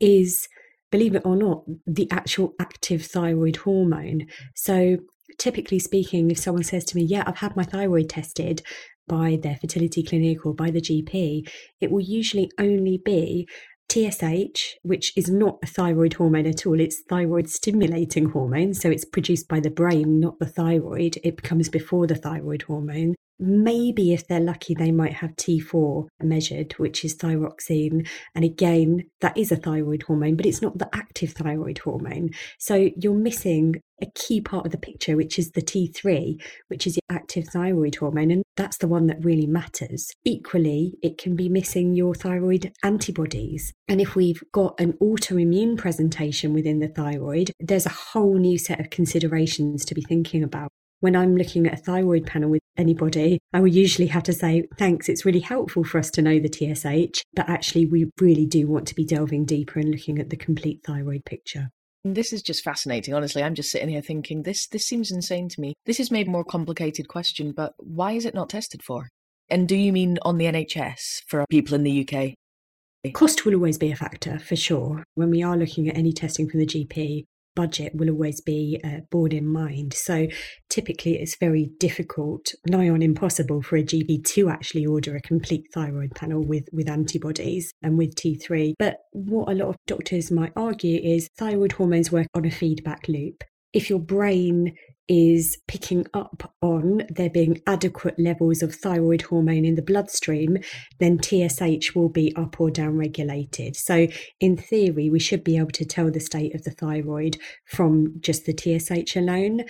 is, 0.00 0.48
believe 0.90 1.14
it 1.14 1.22
or 1.24 1.36
not, 1.36 1.64
the 1.86 2.08
actual 2.10 2.54
active 2.60 3.04
thyroid 3.04 3.56
hormone. 3.56 4.26
So, 4.54 4.98
typically 5.38 5.78
speaking, 5.78 6.30
if 6.30 6.38
someone 6.38 6.64
says 6.64 6.84
to 6.86 6.96
me, 6.96 7.02
Yeah, 7.02 7.24
I've 7.26 7.38
had 7.38 7.56
my 7.56 7.64
thyroid 7.64 8.08
tested 8.08 8.62
by 9.06 9.38
their 9.42 9.56
fertility 9.56 10.02
clinic 10.02 10.46
or 10.46 10.54
by 10.54 10.70
the 10.70 10.80
GP, 10.80 11.48
it 11.80 11.90
will 11.90 12.00
usually 12.00 12.50
only 12.58 13.00
be 13.04 13.46
TSH, 13.90 14.76
which 14.82 15.16
is 15.16 15.28
not 15.28 15.58
a 15.62 15.66
thyroid 15.66 16.14
hormone 16.14 16.46
at 16.46 16.66
all, 16.66 16.80
it's 16.80 17.02
thyroid 17.08 17.48
stimulating 17.48 18.30
hormone. 18.30 18.74
So 18.74 18.90
it's 18.90 19.04
produced 19.04 19.48
by 19.48 19.60
the 19.60 19.70
brain, 19.70 20.20
not 20.20 20.38
the 20.38 20.46
thyroid. 20.46 21.18
It 21.22 21.42
comes 21.42 21.68
before 21.68 22.06
the 22.06 22.16
thyroid 22.16 22.62
hormone. 22.62 23.14
Maybe 23.38 24.12
if 24.12 24.26
they're 24.26 24.40
lucky, 24.40 24.74
they 24.74 24.92
might 24.92 25.14
have 25.14 25.36
T4 25.36 26.06
measured, 26.22 26.72
which 26.74 27.04
is 27.04 27.16
thyroxine. 27.16 28.08
And 28.34 28.44
again, 28.44 29.04
that 29.20 29.36
is 29.36 29.50
a 29.50 29.56
thyroid 29.56 30.02
hormone, 30.02 30.36
but 30.36 30.46
it's 30.46 30.62
not 30.62 30.78
the 30.78 30.88
active 30.94 31.32
thyroid 31.32 31.78
hormone. 31.78 32.30
So 32.58 32.90
you're 32.96 33.14
missing 33.14 33.76
a 34.02 34.06
key 34.14 34.40
part 34.40 34.66
of 34.66 34.72
the 34.72 34.78
picture, 34.78 35.16
which 35.16 35.38
is 35.38 35.52
the 35.52 35.62
T3, 35.62 36.40
which 36.68 36.86
is 36.86 36.96
your 36.96 37.16
active 37.16 37.48
thyroid 37.48 37.96
hormone. 37.96 38.30
And 38.30 38.42
that's 38.56 38.78
the 38.78 38.88
one 38.88 39.06
that 39.06 39.24
really 39.24 39.46
matters. 39.46 40.10
Equally, 40.24 40.94
it 41.02 41.18
can 41.18 41.34
be 41.34 41.48
missing 41.48 41.94
your 41.94 42.14
thyroid 42.14 42.72
antibodies. 42.82 43.72
And 43.88 44.00
if 44.00 44.14
we've 44.14 44.42
got 44.52 44.78
an 44.78 44.94
autoimmune 45.02 45.76
presentation 45.76 46.54
within 46.54 46.78
the 46.78 46.88
thyroid, 46.88 47.50
there's 47.60 47.86
a 47.86 47.90
whole 47.90 48.36
new 48.38 48.58
set 48.58 48.80
of 48.80 48.90
considerations 48.90 49.84
to 49.86 49.94
be 49.94 50.02
thinking 50.02 50.42
about 50.42 50.70
when 51.00 51.16
I'm 51.16 51.36
looking 51.36 51.66
at 51.66 51.74
a 51.74 51.82
thyroid 51.82 52.26
panel 52.26 52.50
with 52.50 52.62
anybody, 52.76 53.38
I 53.52 53.60
will 53.60 53.68
usually 53.68 54.08
have 54.08 54.22
to 54.24 54.32
say, 54.32 54.66
thanks, 54.78 55.08
it's 55.08 55.24
really 55.24 55.40
helpful 55.40 55.84
for 55.84 55.98
us 55.98 56.10
to 56.12 56.22
know 56.22 56.38
the 56.38 56.48
TSH, 56.48 57.22
but 57.34 57.48
actually, 57.48 57.86
we 57.86 58.10
really 58.20 58.46
do 58.46 58.66
want 58.66 58.86
to 58.88 58.94
be 58.94 59.04
delving 59.04 59.44
deeper 59.44 59.78
and 59.78 59.90
looking 59.90 60.18
at 60.18 60.30
the 60.30 60.36
complete 60.36 60.80
thyroid 60.84 61.24
picture. 61.24 61.70
This 62.04 62.32
is 62.32 62.42
just 62.42 62.62
fascinating. 62.62 63.14
Honestly, 63.14 63.42
I'm 63.42 63.54
just 63.54 63.70
sitting 63.70 63.88
here 63.88 64.02
thinking 64.02 64.42
this 64.42 64.66
this 64.66 64.86
seems 64.86 65.10
insane 65.10 65.48
to 65.48 65.60
me. 65.60 65.72
This 65.86 65.98
is 65.98 66.10
maybe 66.10 66.28
a 66.28 66.32
more 66.32 66.44
complicated 66.44 67.08
question, 67.08 67.52
but 67.52 67.72
why 67.78 68.12
is 68.12 68.26
it 68.26 68.34
not 68.34 68.50
tested 68.50 68.82
for? 68.82 69.08
And 69.48 69.66
do 69.66 69.74
you 69.74 69.92
mean 69.92 70.18
on 70.22 70.36
the 70.36 70.44
NHS 70.44 71.22
for 71.26 71.46
people 71.48 71.74
in 71.74 71.82
the 71.82 72.06
UK? 72.06 72.34
Cost 73.12 73.44
will 73.44 73.54
always 73.54 73.78
be 73.78 73.90
a 73.90 73.96
factor 73.96 74.38
for 74.38 74.56
sure. 74.56 75.04
When 75.14 75.30
we 75.30 75.42
are 75.42 75.56
looking 75.56 75.88
at 75.88 75.96
any 75.96 76.12
testing 76.12 76.48
from 76.48 76.60
the 76.60 76.66
GP, 76.66 77.24
budget 77.54 77.94
will 77.94 78.10
always 78.10 78.40
be 78.40 78.80
uh, 78.84 79.00
borne 79.10 79.32
in 79.32 79.46
mind. 79.46 79.94
So 79.94 80.26
typically 80.68 81.16
it's 81.16 81.36
very 81.36 81.70
difficult, 81.78 82.52
nigh 82.66 82.88
on 82.88 83.02
impossible 83.02 83.62
for 83.62 83.76
a 83.76 83.82
GP 83.82 84.24
to 84.24 84.48
actually 84.48 84.86
order 84.86 85.16
a 85.16 85.20
complete 85.20 85.64
thyroid 85.72 86.14
panel 86.14 86.42
with, 86.42 86.68
with 86.72 86.88
antibodies 86.88 87.72
and 87.82 87.98
with 87.98 88.14
T3. 88.14 88.74
But 88.78 88.98
what 89.12 89.48
a 89.48 89.54
lot 89.54 89.68
of 89.68 89.76
doctors 89.86 90.30
might 90.30 90.52
argue 90.56 91.00
is 91.02 91.28
thyroid 91.38 91.72
hormones 91.72 92.10
work 92.12 92.26
on 92.34 92.44
a 92.44 92.50
feedback 92.50 93.06
loop. 93.08 93.44
If 93.74 93.90
your 93.90 93.98
brain 93.98 94.76
is 95.06 95.58
picking 95.68 96.06
up 96.14 96.54
on 96.62 97.02
there 97.10 97.28
being 97.28 97.60
adequate 97.66 98.18
levels 98.18 98.62
of 98.62 98.74
thyroid 98.74 99.22
hormone 99.22 99.64
in 99.64 99.74
the 99.74 99.82
bloodstream, 99.82 100.58
then 100.98 101.20
TSH 101.20 101.94
will 101.94 102.08
be 102.08 102.34
up 102.36 102.58
or 102.58 102.70
down 102.70 102.96
regulated. 102.96 103.76
So, 103.76 104.06
in 104.40 104.56
theory, 104.56 105.10
we 105.10 105.18
should 105.18 105.44
be 105.44 105.58
able 105.58 105.72
to 105.72 105.84
tell 105.84 106.10
the 106.10 106.20
state 106.20 106.54
of 106.54 106.64
the 106.64 106.70
thyroid 106.70 107.36
from 107.66 108.14
just 108.20 108.46
the 108.46 108.56
TSH 108.56 109.16
alone. 109.16 109.64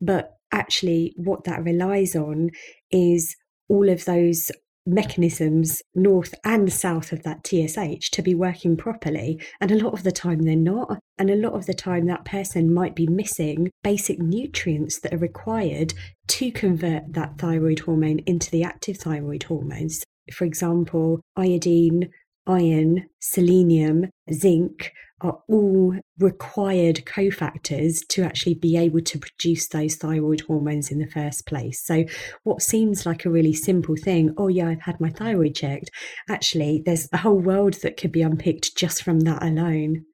But 0.00 0.36
actually, 0.50 1.14
what 1.16 1.44
that 1.44 1.62
relies 1.62 2.16
on 2.16 2.50
is 2.90 3.36
all 3.68 3.88
of 3.88 4.04
those 4.04 4.50
mechanisms 4.90 5.80
north 5.94 6.34
and 6.44 6.72
south 6.72 7.12
of 7.12 7.22
that 7.22 7.46
TSH 7.46 8.10
to 8.10 8.22
be 8.22 8.34
working 8.34 8.76
properly. 8.76 9.40
And 9.60 9.70
a 9.70 9.82
lot 9.82 9.92
of 9.92 10.02
the 10.02 10.12
time 10.12 10.40
they're 10.40 10.56
not. 10.56 10.98
And 11.18 11.30
a 11.30 11.36
lot 11.36 11.54
of 11.54 11.66
the 11.66 11.74
time 11.74 12.06
that 12.06 12.24
person 12.24 12.72
might 12.72 12.94
be 12.94 13.06
missing 13.06 13.70
basic 13.82 14.18
nutrients 14.18 15.00
that 15.00 15.14
are 15.14 15.18
required 15.18 15.94
to 16.28 16.50
convert 16.50 17.12
that 17.12 17.38
thyroid 17.38 17.80
hormone 17.80 18.20
into 18.20 18.50
the 18.50 18.64
active 18.64 18.96
thyroid 18.96 19.44
hormones. 19.44 20.02
For 20.32 20.44
example, 20.44 21.20
iodine, 21.36 22.10
iron, 22.50 23.06
selenium, 23.20 24.10
zinc 24.32 24.92
are 25.22 25.38
all 25.48 25.94
required 26.18 27.04
cofactors 27.04 28.06
to 28.08 28.22
actually 28.22 28.54
be 28.54 28.76
able 28.76 29.00
to 29.00 29.18
produce 29.18 29.68
those 29.68 29.96
thyroid 29.96 30.40
hormones 30.42 30.90
in 30.90 30.98
the 30.98 31.06
first 31.06 31.46
place. 31.46 31.84
So, 31.84 32.04
what 32.44 32.62
seems 32.62 33.04
like 33.04 33.24
a 33.24 33.30
really 33.30 33.52
simple 33.52 33.96
thing, 33.96 34.34
oh, 34.38 34.48
yeah, 34.48 34.68
I've 34.68 34.82
had 34.82 35.00
my 35.00 35.10
thyroid 35.10 35.54
checked, 35.54 35.90
actually, 36.28 36.82
there's 36.84 37.08
a 37.12 37.18
whole 37.18 37.38
world 37.38 37.74
that 37.82 37.96
could 37.96 38.12
be 38.12 38.22
unpicked 38.22 38.76
just 38.76 39.02
from 39.02 39.20
that 39.20 39.42
alone. 39.42 40.04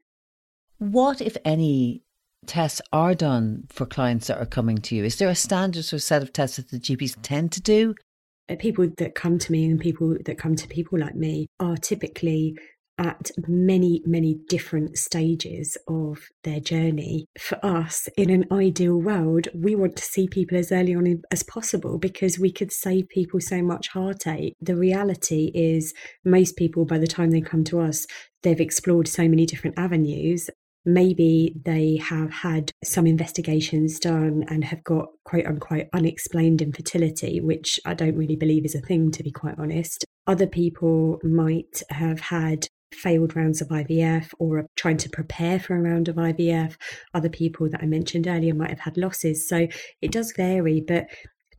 What, 0.79 1.21
if 1.21 1.37
any, 1.45 2.03
tests 2.47 2.81
are 2.93 3.15
done 3.15 3.65
for 3.69 3.87
clients 3.87 4.27
that 4.27 4.39
are 4.39 4.47
coming 4.47 4.79
to 4.79 4.95
you? 4.95 5.05
Is 5.05 5.17
there 5.17 5.29
a 5.29 5.35
standard 5.35 5.93
or 5.93 5.99
set 5.99 6.23
of 6.23 6.33
tests 6.33 6.57
that 6.57 6.71
the 6.71 6.79
GPs 6.79 7.17
tend 7.23 7.53
to 7.53 7.61
do? 7.61 7.95
People 8.59 8.89
that 8.99 9.15
come 9.15 9.39
to 9.39 9.53
me 9.53 9.65
and 9.65 9.81
people 9.81 10.17
that 10.25 10.39
come 10.39 10.55
to 10.57 10.69
people 10.69 10.99
like 10.99 11.15
me 11.15 11.49
are 11.59 11.77
typically 11.77 12.57
at 12.99 13.31
many, 13.47 14.03
many 14.07 14.39
different 14.49 14.97
stages 14.97 15.77
of 15.87 16.29
their 16.45 16.61
journey. 16.61 17.27
For 17.39 17.59
us, 17.65 18.09
in 18.17 18.31
an 18.31 18.47
ideal 18.51 18.97
world, 18.97 19.49
we 19.55 19.75
want 19.75 19.97
to 19.97 20.03
see 20.03 20.29
people 20.29 20.57
as 20.57 20.73
early 20.73 20.95
on 20.95 21.23
as 21.31 21.43
possible 21.43 21.99
because 21.99 22.39
we 22.39 22.51
could 22.51 22.73
save 22.73 23.09
people 23.09 23.41
so 23.41 23.63
much 23.63 23.89
heartache. 23.89 24.55
The 24.61 24.77
reality 24.77 25.51
is, 25.55 25.93
most 26.25 26.57
people, 26.57 26.85
by 26.85 26.99
the 26.99 27.07
time 27.07 27.31
they 27.31 27.41
come 27.41 27.65
to 27.65 27.81
us, 27.81 28.07
they've 28.43 28.61
explored 28.61 29.09
so 29.09 29.29
many 29.29 29.45
different 29.45 29.79
avenues 29.79 30.49
maybe 30.87 31.53
they 31.65 31.97
have 31.97 32.31
had 32.31 32.71
some 32.83 33.07
investigations 33.07 33.99
done 33.99 34.45
and 34.49 34.65
have 34.65 34.83
got 34.85 35.09
quote 35.25 35.45
unquote 35.45 35.89
unexplained 35.93 36.63
infertility, 36.63 37.41
which 37.41 37.81
I 37.85 37.93
don't 37.95 38.17
really 38.17 38.37
believe 38.37 38.65
is 38.65 38.75
a 38.75 38.81
thing, 38.81 39.11
to 39.11 39.23
be 39.23 39.33
quite 39.33 39.59
honest. 39.59 40.05
Other 40.27 40.47
people 40.47 41.21
might 41.23 41.83
have 41.91 42.21
had 42.21 42.69
failed 42.95 43.37
rounds 43.37 43.61
of 43.61 43.69
IVF 43.69 44.33
or 44.39 44.59
are 44.59 44.67
trying 44.77 44.97
to 44.97 45.11
prepare 45.11 45.59
for 45.59 45.77
a 45.77 45.81
round 45.81 46.09
of 46.09 46.17
IVF. 46.17 46.77
Other 47.13 47.29
people 47.29 47.69
that 47.71 47.83
I 47.83 47.87
mentioned 47.87 48.27
earlier 48.27 48.55
might 48.55 48.71
have 48.71 48.81
had 48.81 48.97
losses. 48.97 49.49
So 49.49 49.67
it 50.01 50.13
does 50.13 50.33
vary, 50.33 50.81
but 50.81 51.07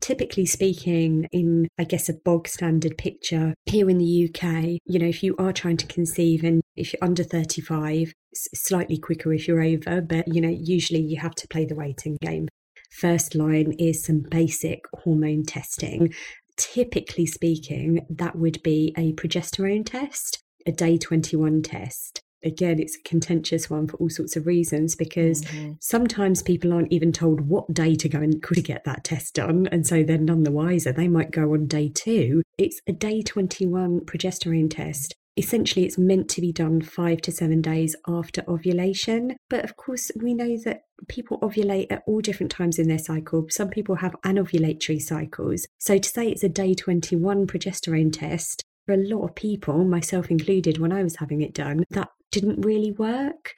typically 0.02 0.46
speaking, 0.46 1.28
in 1.32 1.68
I 1.78 1.84
guess 1.84 2.10
a 2.10 2.14
bog 2.14 2.48
standard 2.48 2.98
picture 2.98 3.54
here 3.66 3.90
in 3.90 3.98
the 3.98 4.30
UK, 4.30 4.80
you 4.86 5.00
know, 5.00 5.08
if 5.08 5.24
you 5.24 5.36
are 5.38 5.54
trying 5.54 5.78
to 5.78 5.88
conceive 5.88 6.44
and 6.44 6.62
if 6.76 6.94
you're 6.94 7.04
under 7.04 7.24
35, 7.24 8.14
slightly 8.34 8.98
quicker 8.98 9.34
if 9.34 9.48
you're 9.48 9.64
over, 9.64 10.02
but 10.02 10.28
you 10.28 10.42
know, 10.42 10.50
usually 10.50 11.02
you 11.02 11.20
have 11.20 11.36
to 11.36 11.48
play 11.48 11.66
the 11.66 11.76
waiting 11.76 12.18
game. 12.22 12.48
First 12.92 13.36
line 13.36 13.74
is 13.74 14.04
some 14.04 14.24
basic 14.30 14.86
hormone 15.04 15.44
testing. 15.44 16.14
Typically 16.56 17.26
speaking, 17.26 18.06
that 18.10 18.36
would 18.36 18.64
be 18.64 18.94
a 18.98 19.14
progesterone 19.14 19.86
test, 19.86 20.40
a 20.66 20.72
day 20.72 20.98
21 20.98 21.62
test, 21.62 22.22
again, 22.44 22.80
it's 22.80 22.98
a 22.98 23.08
contentious 23.08 23.70
one 23.70 23.88
for 23.88 23.98
all 23.98 24.10
sorts 24.10 24.36
of 24.36 24.46
reasons 24.46 24.96
because 24.96 25.44
mm-hmm. 25.44 25.74
sometimes 25.80 26.44
people 26.44 26.74
aren't 26.74 26.92
even 26.92 27.12
told 27.12 27.42
what 27.42 27.74
day 27.74 27.96
to 27.96 28.10
go 28.10 28.20
and 28.20 28.42
could 28.42 28.64
get 28.64 28.84
that 28.86 29.04
test 29.04 29.36
done. 29.36 29.68
And 29.72 29.86
so 29.86 30.04
they're 30.04 30.18
none 30.18 30.44
the 30.44 30.52
wiser. 30.52 30.92
They 30.92 31.08
might 31.08 31.32
go 31.32 31.54
on 31.54 31.68
day 31.68 31.90
two. 31.90 32.44
It's 32.58 32.82
a 32.88 32.94
day 32.94 33.22
21 33.22 34.02
progesterone 34.02 34.70
test. 34.70 35.16
Essentially, 35.38 35.86
it's 35.86 36.00
meant 36.00 36.30
to 36.30 36.42
be 36.42 36.52
done 36.52 36.82
five 36.82 37.22
to 37.22 37.32
seven 37.32 37.62
days 37.62 37.96
after 38.08 38.44
ovulation. 38.48 39.38
But 39.50 39.64
of 39.64 39.76
course, 39.76 40.10
we 40.20 40.34
know 40.34 40.58
that 40.66 40.82
people 41.08 41.40
ovulate 41.42 41.92
at 41.92 42.02
all 42.08 42.22
different 42.22 42.52
times 42.52 42.80
in 42.80 42.88
their 42.88 42.98
cycle. 42.98 43.46
Some 43.50 43.70
people 43.70 43.96
have 43.98 44.16
anovulatory 44.26 45.00
cycles. 45.00 45.68
So 45.78 46.00
to 46.00 46.10
say 46.10 46.30
it's 46.30 46.44
a 46.44 46.50
day 46.50 46.74
21 46.74 47.46
progesterone 47.46 48.12
test, 48.12 48.64
for 48.88 48.94
a 48.94 48.98
lot 48.98 49.26
of 49.26 49.36
people, 49.36 49.84
myself 49.84 50.32
included, 50.32 50.80
when 50.80 50.94
I 50.94 51.04
was 51.04 51.18
having 51.18 51.42
it 51.42 51.54
done, 51.54 51.84
that 51.92 52.10
didn't 52.32 52.66
really 52.66 52.92
work. 52.92 53.54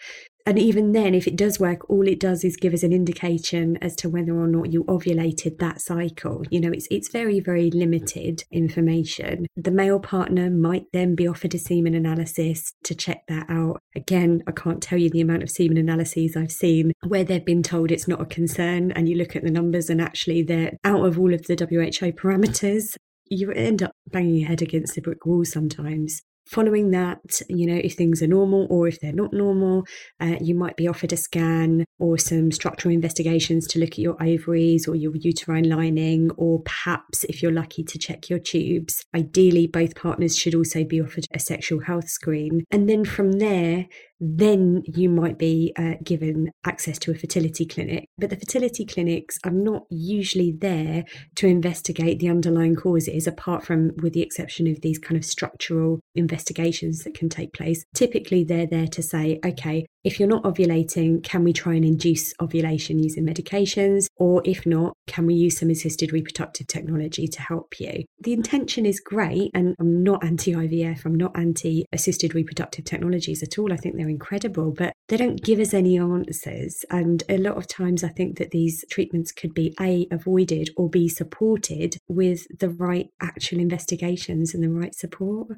And 0.46 0.58
even 0.58 0.94
then, 0.94 1.14
if 1.14 1.28
it 1.28 1.36
does 1.36 1.60
work, 1.60 1.88
all 1.92 2.08
it 2.08 2.20
does 2.20 2.44
is 2.44 2.56
give 2.56 2.74
us 2.74 2.82
an 2.82 2.92
indication 2.92 3.78
as 3.84 3.96
to 3.98 4.10
whether 4.10 4.36
or 4.36 4.48
not 4.48 4.74
you 4.74 4.84
ovulated 4.86 5.60
that 5.60 5.80
cycle. 5.80 6.44
You 6.50 6.60
know, 6.60 6.72
it's 6.72 6.88
it's 6.90 7.10
very, 7.10 7.40
very 7.40 7.70
limited 7.70 8.44
information. 8.52 9.46
The 9.56 9.70
male 9.70 10.00
partner 10.00 10.50
might 10.50 10.86
then 10.92 11.14
be 11.14 11.28
offered 11.28 11.54
a 11.54 11.60
semen 11.60 11.94
analysis 11.94 12.74
to 12.86 12.96
check 12.96 13.28
that 13.28 13.46
out. 13.48 13.80
Again, 13.96 14.42
I 14.48 14.52
can't 14.52 14.82
tell 14.82 14.98
you 14.98 15.12
the 15.12 15.22
amount 15.22 15.44
of 15.44 15.52
semen 15.52 15.78
analyses 15.78 16.36
I've 16.36 16.52
seen 16.52 16.94
where 17.06 17.24
they've 17.24 17.46
been 17.46 17.62
told 17.62 17.92
it's 17.92 18.08
not 18.08 18.22
a 18.22 18.26
concern, 18.26 18.92
and 18.94 19.08
you 19.08 19.18
look 19.18 19.36
at 19.36 19.44
the 19.44 19.52
numbers 19.52 19.88
and 19.88 20.02
actually 20.02 20.42
they're 20.42 20.78
out 20.84 21.06
of 21.06 21.20
all 21.20 21.32
of 21.32 21.46
the 21.46 21.56
WHO 21.56 22.14
parameters 22.14 22.96
you 23.30 23.52
end 23.52 23.84
up 23.84 23.92
banging 24.08 24.36
your 24.36 24.48
head 24.48 24.62
against 24.62 24.96
the 24.96 25.02
brick 25.02 25.24
wall 25.26 25.46
sometimes. 25.46 26.24
Following 26.50 26.89
that, 26.91 27.41
you 27.48 27.68
know, 27.68 27.79
if 27.84 27.94
things 27.94 28.24
are 28.24 28.27
normal 28.27 28.65
or 28.72 28.88
if 28.88 29.00
they're 29.00 29.13
not 29.13 29.34
normal, 29.34 29.86
uh, 30.20 30.38
you 30.41 30.56
might 30.56 30.75
be 30.77 30.88
offered 30.88 31.13
a 31.13 31.18
scan 31.18 31.86
or 32.00 32.18
some 32.18 32.51
structural 32.51 32.91
investigations 32.94 33.68
to 33.68 33.79
look 33.79 33.91
at 33.91 34.00
your 34.00 34.18
ovaries 34.22 34.88
or 34.88 34.96
your 34.96 35.15
uterine 35.15 35.70
lining, 35.70 36.32
or 36.38 36.62
perhaps 36.63 37.24
if 37.25 37.44
you're 37.44 37.51
lucky 37.51 37.84
to 37.84 38.00
check 38.00 38.29
your 38.29 38.39
tubes. 38.39 39.06
Ideally, 39.15 39.68
both 39.68 39.96
partners 39.96 40.36
should 40.36 40.56
also 40.56 40.84
be 40.84 41.00
offered 41.00 41.25
a 41.34 41.39
sexual 41.39 41.82
health 41.82 42.10
screen. 42.10 42.63
And 42.72 42.89
then 42.89 43.06
from 43.06 43.34
there, 43.34 43.86
then 44.20 44.84
you 44.86 45.10
might 45.10 45.38
be 45.38 45.74
uh, 45.78 45.94
given 46.04 46.52
access 46.66 47.00
to 47.00 47.12
a 47.12 47.16
fertility 47.16 47.66
clinic. 47.66 48.06
But 48.18 48.30
the 48.30 48.36
fertility 48.36 48.86
clinics 48.86 49.38
are 49.46 49.52
not 49.52 49.84
usually 49.90 50.52
there 50.52 51.06
to 51.36 51.48
investigate 51.48 52.20
the 52.20 52.30
underlying 52.30 52.76
causes, 52.76 53.28
apart 53.28 53.66
from 53.66 53.92
with 53.98 54.14
the 54.14 54.22
exception 54.22 54.68
of 54.68 54.82
these 54.82 55.00
kind 55.00 55.18
of 55.18 55.26
structural 55.26 56.02
investigations 56.16 57.04
that 57.04 57.14
can 57.14 57.30
take 57.30 57.54
place. 57.54 57.86
Typically, 57.94 58.44
they're 58.44 58.68
there 58.68 58.88
to 58.88 59.02
say, 59.02 59.40
okay, 59.46 59.86
if 60.03 60.20
you're 60.20 60.29
not 60.29 60.44
ovulating, 60.44 61.24
can 61.24 61.44
we 61.44 61.53
try 61.53 61.74
and 61.74 61.84
induce 61.84 62.34
ovulation 62.41 63.00
using 63.00 63.25
medications? 63.25 64.08
Or 64.15 64.41
if 64.46 64.65
not, 64.65 64.94
can 65.08 65.25
we 65.25 65.34
use 65.34 65.60
some 65.60 65.70
assisted 65.70 66.13
reproductive 66.13 66.68
technology 66.68 67.27
to 67.27 67.41
help 67.41 67.79
you? 67.79 68.06
The 68.22 68.34
intention 68.34 68.86
is 68.86 69.00
great, 69.00 69.51
and 69.53 69.75
I'm 69.79 70.03
not 70.03 70.24
anti 70.24 70.53
IVF, 70.53 71.06
I'm 71.06 71.15
not 71.15 71.38
anti 71.38 71.86
assisted 71.91 72.34
reproductive 72.34 72.86
technologies 72.86 73.44
at 73.44 73.60
all. 73.60 73.74
I 73.74 73.77
think 73.77 73.96
they're 73.96 74.10
incredible, 74.10 74.72
but 74.72 74.94
they 75.10 75.18
don't 75.18 75.44
give 75.44 75.60
us 75.60 75.74
any 75.74 75.98
answers. 75.98 76.86
And 76.89 77.24
a 77.29 77.38
lot 77.38 77.58
of 77.58 77.68
times, 77.68 78.03
I 78.03 78.10
think 78.10 78.38
that 78.38 78.51
these 78.51 78.86
treatments 78.89 79.32
could 79.32 79.53
be 79.53 79.75
A, 79.79 80.08
avoided 80.12 80.70
or 80.77 80.89
be 80.89 81.10
supported 81.10 81.98
with 82.08 82.46
the 82.60 82.70
right 82.70 83.10
actual 83.22 83.60
investigations 83.60 84.53
and 84.53 84.63
the 84.63 84.70
right 84.70 84.96
support. 84.96 85.58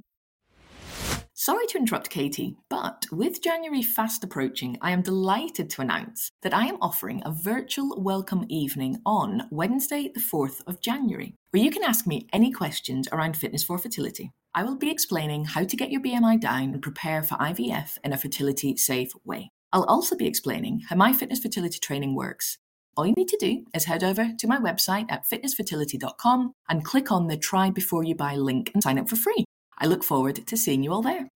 Sorry 1.42 1.66
to 1.70 1.80
interrupt 1.80 2.12
Katy, 2.12 2.56
but 2.70 3.08
with 3.12 3.42
January 3.42 3.82
fast 3.82 4.24
approaching, 4.24 4.78
I 4.80 4.92
am 4.92 5.02
delighted 5.02 5.72
to 5.72 5.82
announce 5.82 6.32
that 6.44 6.54
I 6.54 6.68
am 6.68 6.78
offering 6.80 7.24
a 7.26 7.32
virtual 7.32 8.00
welcome 8.00 8.46
evening 8.48 9.02
on 9.08 9.48
Wednesday, 9.50 10.12
the 10.14 10.20
4th 10.20 10.62
of 10.68 10.82
January, 10.82 11.34
where 11.50 11.64
you 11.64 11.72
can 11.72 11.84
ask 11.84 12.06
me 12.06 12.28
any 12.32 12.52
questions 12.52 13.08
around 13.12 13.36
fitness 13.38 13.64
for 13.64 13.80
fertility. 13.80 14.30
I 14.54 14.62
will 14.62 14.76
be 14.76 14.92
explaining 14.92 15.46
how 15.46 15.64
to 15.64 15.76
get 15.76 15.90
your 15.90 16.02
BMI 16.02 16.40
down 16.40 16.74
and 16.74 16.82
prepare 16.84 17.24
for 17.24 17.34
IVF 17.38 17.98
in 18.04 18.14
a 18.14 18.18
fertility 18.18 18.78
safe 18.78 19.12
way. 19.26 19.50
I'll 19.74 19.86
also 19.86 20.16
be 20.16 20.28
explaining 20.28 20.84
how 20.90 20.96
my 20.96 21.12
fitness 21.12 21.40
fertility 21.40 21.80
training 21.80 22.14
works. 22.14 22.60
All 22.96 23.08
you 23.08 23.16
need 23.18 23.30
to 23.30 23.38
do 23.42 23.66
is 23.74 23.86
head 23.86 24.04
over 24.04 24.30
to 24.38 24.48
my 24.48 24.60
website 24.60 25.08
at 25.10 25.26
fitnessfertility.com 25.28 26.54
and 26.70 26.86
click 26.86 27.12
on 27.12 27.30
the 27.30 27.38
Try 27.38 27.72
Before 27.72 28.04
You 28.04 28.14
Buy 28.14 28.36
link 28.36 28.70
and 28.76 28.84
sign 28.84 29.00
up 29.00 29.10
for 29.10 29.16
free. 29.16 29.44
I 29.82 29.88
look 29.88 30.04
forward 30.04 30.46
to 30.46 30.58
seeing 30.58 30.84
you 30.84 30.94
all 30.94 31.02
there. 31.02 31.28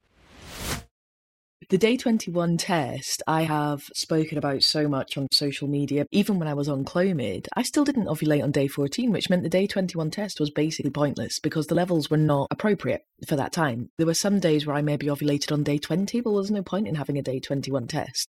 The 1.71 1.79
day 1.79 1.97
21 1.97 2.57
test 2.57 3.23
I 3.25 3.41
have 3.41 3.85
spoken 3.95 4.37
about 4.37 4.61
so 4.61 4.87
much 4.87 5.17
on 5.17 5.27
social 5.31 5.67
media. 5.67 6.05
Even 6.11 6.37
when 6.37 6.47
I 6.47 6.53
was 6.53 6.69
on 6.69 6.85
Clomid, 6.85 7.47
I 7.55 7.63
still 7.63 7.83
didn't 7.83 8.05
ovulate 8.05 8.43
on 8.43 8.51
day 8.51 8.67
14, 8.67 9.11
which 9.11 9.31
meant 9.31 9.41
the 9.41 9.49
day 9.49 9.65
21 9.65 10.11
test 10.11 10.39
was 10.39 10.51
basically 10.51 10.91
pointless 10.91 11.39
because 11.39 11.65
the 11.65 11.73
levels 11.73 12.11
were 12.11 12.17
not 12.17 12.49
appropriate 12.51 13.01
for 13.27 13.35
that 13.35 13.51
time. 13.51 13.89
There 13.97 14.05
were 14.05 14.13
some 14.13 14.39
days 14.39 14.67
where 14.67 14.75
I 14.75 14.83
maybe 14.83 15.07
ovulated 15.07 15.51
on 15.51 15.63
day 15.63 15.79
20, 15.79 16.21
but 16.21 16.29
there 16.29 16.37
was 16.37 16.51
no 16.51 16.61
point 16.61 16.87
in 16.87 16.93
having 16.93 17.17
a 17.17 17.23
day 17.23 17.39
21 17.39 17.87
test. 17.87 18.29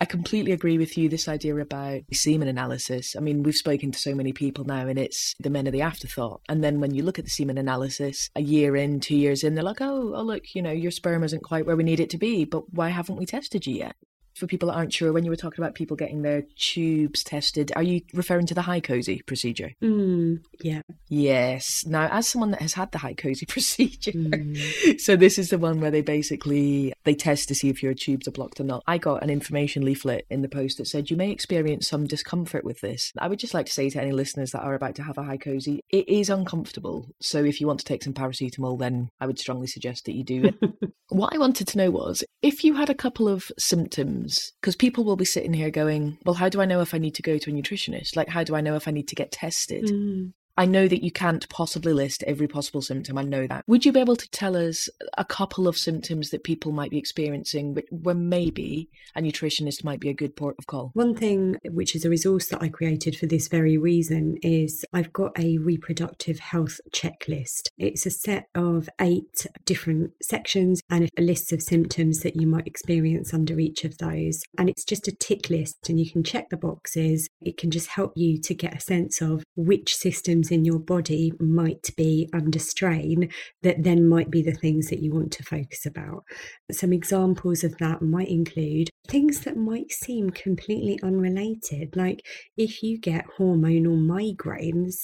I 0.00 0.04
completely 0.04 0.52
agree 0.52 0.78
with 0.78 0.96
you. 0.96 1.08
This 1.08 1.26
idea 1.26 1.56
about 1.56 2.02
semen 2.12 2.46
analysis. 2.46 3.16
I 3.16 3.20
mean, 3.20 3.42
we've 3.42 3.56
spoken 3.56 3.90
to 3.90 3.98
so 3.98 4.14
many 4.14 4.32
people 4.32 4.64
now, 4.64 4.86
and 4.86 4.96
it's 4.96 5.34
the 5.40 5.50
men 5.50 5.66
are 5.66 5.72
the 5.72 5.82
afterthought. 5.82 6.40
And 6.48 6.62
then 6.62 6.78
when 6.78 6.94
you 6.94 7.02
look 7.02 7.18
at 7.18 7.24
the 7.24 7.30
semen 7.30 7.58
analysis, 7.58 8.30
a 8.36 8.40
year 8.40 8.76
in, 8.76 9.00
two 9.00 9.16
years 9.16 9.42
in, 9.42 9.56
they're 9.56 9.64
like, 9.64 9.80
"Oh, 9.80 10.12
oh, 10.14 10.22
look, 10.22 10.54
you 10.54 10.62
know, 10.62 10.70
your 10.70 10.92
sperm 10.92 11.24
isn't 11.24 11.42
quite 11.42 11.66
where 11.66 11.76
we 11.76 11.82
need 11.82 11.98
it 11.98 12.10
to 12.10 12.18
be, 12.18 12.44
but 12.44 12.72
why 12.72 12.90
haven't 12.90 13.16
we 13.16 13.26
tested 13.26 13.66
you 13.66 13.74
yet?" 13.74 13.96
For 14.38 14.46
people 14.46 14.68
that 14.68 14.76
aren't 14.76 14.92
sure, 14.92 15.12
when 15.12 15.24
you 15.24 15.30
were 15.30 15.36
talking 15.36 15.62
about 15.62 15.74
people 15.74 15.96
getting 15.96 16.22
their 16.22 16.44
tubes 16.56 17.24
tested, 17.24 17.72
are 17.74 17.82
you 17.82 18.02
referring 18.14 18.46
to 18.46 18.54
the 18.54 18.60
HyCoSy 18.60 19.26
procedure? 19.26 19.72
Mm, 19.82 20.44
yeah. 20.60 20.82
Yes. 21.08 21.84
Now, 21.84 22.08
as 22.12 22.28
someone 22.28 22.52
that 22.52 22.62
has 22.62 22.74
had 22.74 22.92
the 22.92 22.98
HyCoSy 22.98 23.48
procedure, 23.48 24.12
mm. 24.12 25.00
so 25.00 25.16
this 25.16 25.38
is 25.38 25.50
the 25.50 25.58
one 25.58 25.80
where 25.80 25.90
they 25.90 26.02
basically 26.02 26.92
they 27.04 27.14
test 27.14 27.48
to 27.48 27.54
see 27.56 27.68
if 27.68 27.82
your 27.82 27.94
tubes 27.94 28.28
are 28.28 28.32
blocked 28.32 28.60
or 28.60 28.64
not. 28.64 28.84
I 28.86 28.98
got 28.98 29.24
an 29.24 29.30
information 29.30 29.84
leaflet 29.84 30.24
in 30.30 30.42
the 30.42 30.48
post 30.48 30.78
that 30.78 30.86
said 30.86 31.10
you 31.10 31.16
may 31.16 31.32
experience 31.32 31.88
some 31.88 32.06
discomfort 32.06 32.64
with 32.64 32.80
this. 32.80 33.12
I 33.18 33.26
would 33.26 33.40
just 33.40 33.54
like 33.54 33.66
to 33.66 33.72
say 33.72 33.90
to 33.90 34.00
any 34.00 34.12
listeners 34.12 34.52
that 34.52 34.62
are 34.62 34.74
about 34.74 34.94
to 34.96 35.02
have 35.02 35.18
a 35.18 35.22
HyCoSy, 35.22 35.80
it 35.90 36.08
is 36.08 36.30
uncomfortable. 36.30 37.08
So 37.20 37.42
if 37.42 37.60
you 37.60 37.66
want 37.66 37.80
to 37.80 37.84
take 37.84 38.04
some 38.04 38.14
paracetamol, 38.14 38.78
then 38.78 39.10
I 39.20 39.26
would 39.26 39.40
strongly 39.40 39.66
suggest 39.66 40.04
that 40.04 40.14
you 40.14 40.22
do 40.22 40.44
it. 40.44 40.92
what 41.08 41.34
I 41.34 41.38
wanted 41.38 41.66
to 41.68 41.78
know 41.78 41.90
was 41.90 42.22
if 42.42 42.62
you 42.62 42.74
had 42.74 42.90
a 42.90 42.94
couple 42.94 43.28
of 43.28 43.50
symptoms 43.58 44.27
because 44.60 44.76
people 44.76 45.04
will 45.04 45.16
be 45.16 45.24
sitting 45.24 45.52
here 45.52 45.70
going, 45.70 46.18
well, 46.24 46.34
how 46.34 46.48
do 46.48 46.60
I 46.60 46.64
know 46.64 46.80
if 46.80 46.94
I 46.94 46.98
need 46.98 47.14
to 47.16 47.22
go 47.22 47.38
to 47.38 47.50
a 47.50 47.52
nutritionist? 47.52 48.16
Like, 48.16 48.28
how 48.28 48.44
do 48.44 48.54
I 48.54 48.60
know 48.60 48.76
if 48.76 48.88
I 48.88 48.90
need 48.90 49.08
to 49.08 49.14
get 49.14 49.32
tested? 49.32 49.84
Mm. 49.84 50.32
I 50.58 50.64
know 50.64 50.88
that 50.88 51.04
you 51.04 51.12
can't 51.12 51.48
possibly 51.48 51.92
list 51.92 52.24
every 52.24 52.48
possible 52.48 52.82
symptom. 52.82 53.16
I 53.16 53.22
know 53.22 53.46
that. 53.46 53.62
Would 53.68 53.86
you 53.86 53.92
be 53.92 54.00
able 54.00 54.16
to 54.16 54.28
tell 54.30 54.56
us 54.56 54.88
a 55.16 55.24
couple 55.24 55.68
of 55.68 55.78
symptoms 55.78 56.30
that 56.30 56.42
people 56.42 56.72
might 56.72 56.90
be 56.90 56.98
experiencing 56.98 57.78
where 57.90 58.16
maybe 58.16 58.90
a 59.14 59.20
nutritionist 59.20 59.84
might 59.84 60.00
be 60.00 60.08
a 60.08 60.14
good 60.14 60.34
port 60.34 60.56
of 60.58 60.66
call? 60.66 60.90
One 60.94 61.14
thing, 61.14 61.58
which 61.64 61.94
is 61.94 62.04
a 62.04 62.10
resource 62.10 62.48
that 62.48 62.60
I 62.60 62.70
created 62.70 63.16
for 63.16 63.26
this 63.26 63.46
very 63.46 63.78
reason, 63.78 64.36
is 64.42 64.84
I've 64.92 65.12
got 65.12 65.38
a 65.38 65.58
reproductive 65.58 66.40
health 66.40 66.80
checklist. 66.92 67.68
It's 67.78 68.04
a 68.04 68.10
set 68.10 68.48
of 68.56 68.88
eight 69.00 69.46
different 69.64 70.10
sections 70.20 70.80
and 70.90 71.08
a 71.16 71.22
list 71.22 71.52
of 71.52 71.62
symptoms 71.62 72.20
that 72.20 72.34
you 72.34 72.48
might 72.48 72.66
experience 72.66 73.32
under 73.32 73.60
each 73.60 73.84
of 73.84 73.98
those. 73.98 74.42
And 74.58 74.68
it's 74.68 74.84
just 74.84 75.06
a 75.06 75.12
tick 75.12 75.50
list, 75.50 75.88
and 75.88 76.00
you 76.00 76.10
can 76.10 76.24
check 76.24 76.50
the 76.50 76.56
boxes. 76.56 77.28
It 77.40 77.56
can 77.58 77.70
just 77.70 77.90
help 77.90 78.14
you 78.16 78.40
to 78.40 78.54
get 78.54 78.74
a 78.74 78.80
sense 78.80 79.20
of 79.20 79.44
which 79.54 79.94
systems 79.94 80.47
in 80.50 80.64
your 80.64 80.78
body 80.78 81.32
might 81.40 81.90
be 81.96 82.28
under 82.32 82.58
strain 82.58 83.30
that 83.62 83.82
then 83.82 84.08
might 84.08 84.30
be 84.30 84.42
the 84.42 84.52
things 84.52 84.88
that 84.88 85.00
you 85.00 85.12
want 85.12 85.32
to 85.32 85.42
focus 85.42 85.86
about. 85.86 86.24
Some 86.70 86.92
examples 86.92 87.64
of 87.64 87.78
that 87.78 88.02
might 88.02 88.28
include 88.28 88.90
things 89.08 89.40
that 89.40 89.56
might 89.56 89.90
seem 89.90 90.30
completely 90.30 90.98
unrelated, 91.02 91.96
like 91.96 92.26
if 92.56 92.82
you 92.82 92.98
get 92.98 93.26
hormonal 93.38 93.98
migraines, 93.98 94.96